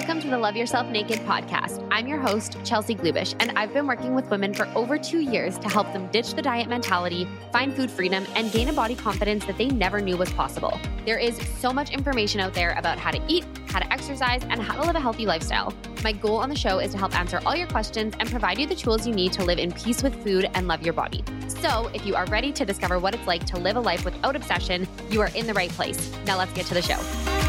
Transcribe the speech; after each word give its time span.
Welcome 0.00 0.22
to 0.22 0.28
the 0.28 0.38
Love 0.38 0.56
Yourself 0.56 0.86
Naked 0.86 1.18
podcast. 1.20 1.86
I'm 1.90 2.08
your 2.08 2.18
host, 2.18 2.56
Chelsea 2.64 2.94
Glubish, 2.94 3.36
and 3.38 3.50
I've 3.50 3.74
been 3.74 3.86
working 3.86 4.14
with 4.14 4.30
women 4.30 4.54
for 4.54 4.66
over 4.74 4.96
two 4.96 5.20
years 5.20 5.58
to 5.58 5.68
help 5.68 5.92
them 5.92 6.06
ditch 6.10 6.32
the 6.32 6.40
diet 6.40 6.68
mentality, 6.68 7.28
find 7.52 7.74
food 7.74 7.90
freedom, 7.90 8.24
and 8.34 8.50
gain 8.50 8.70
a 8.70 8.72
body 8.72 8.94
confidence 8.94 9.44
that 9.44 9.58
they 9.58 9.68
never 9.68 10.00
knew 10.00 10.16
was 10.16 10.32
possible. 10.32 10.80
There 11.04 11.18
is 11.18 11.36
so 11.58 11.70
much 11.70 11.90
information 11.90 12.40
out 12.40 12.54
there 12.54 12.74
about 12.78 12.98
how 12.98 13.10
to 13.10 13.20
eat, 13.28 13.44
how 13.68 13.78
to 13.78 13.92
exercise, 13.92 14.42
and 14.44 14.62
how 14.62 14.80
to 14.80 14.86
live 14.86 14.96
a 14.96 15.00
healthy 15.00 15.26
lifestyle. 15.26 15.74
My 16.02 16.12
goal 16.12 16.38
on 16.38 16.48
the 16.48 16.56
show 16.56 16.78
is 16.78 16.92
to 16.92 16.98
help 16.98 17.14
answer 17.14 17.38
all 17.44 17.54
your 17.54 17.68
questions 17.68 18.14
and 18.18 18.30
provide 18.30 18.58
you 18.58 18.66
the 18.66 18.74
tools 18.74 19.06
you 19.06 19.14
need 19.14 19.34
to 19.34 19.44
live 19.44 19.58
in 19.58 19.70
peace 19.70 20.02
with 20.02 20.14
food 20.24 20.48
and 20.54 20.66
love 20.66 20.80
your 20.80 20.94
body. 20.94 21.22
So, 21.46 21.90
if 21.92 22.06
you 22.06 22.16
are 22.16 22.24
ready 22.26 22.52
to 22.52 22.64
discover 22.64 22.98
what 22.98 23.14
it's 23.14 23.26
like 23.26 23.44
to 23.46 23.58
live 23.58 23.76
a 23.76 23.80
life 23.80 24.06
without 24.06 24.34
obsession, 24.34 24.88
you 25.10 25.20
are 25.20 25.30
in 25.34 25.46
the 25.46 25.52
right 25.52 25.70
place. 25.70 26.10
Now, 26.24 26.38
let's 26.38 26.54
get 26.54 26.64
to 26.66 26.74
the 26.74 26.80
show. 26.80 27.39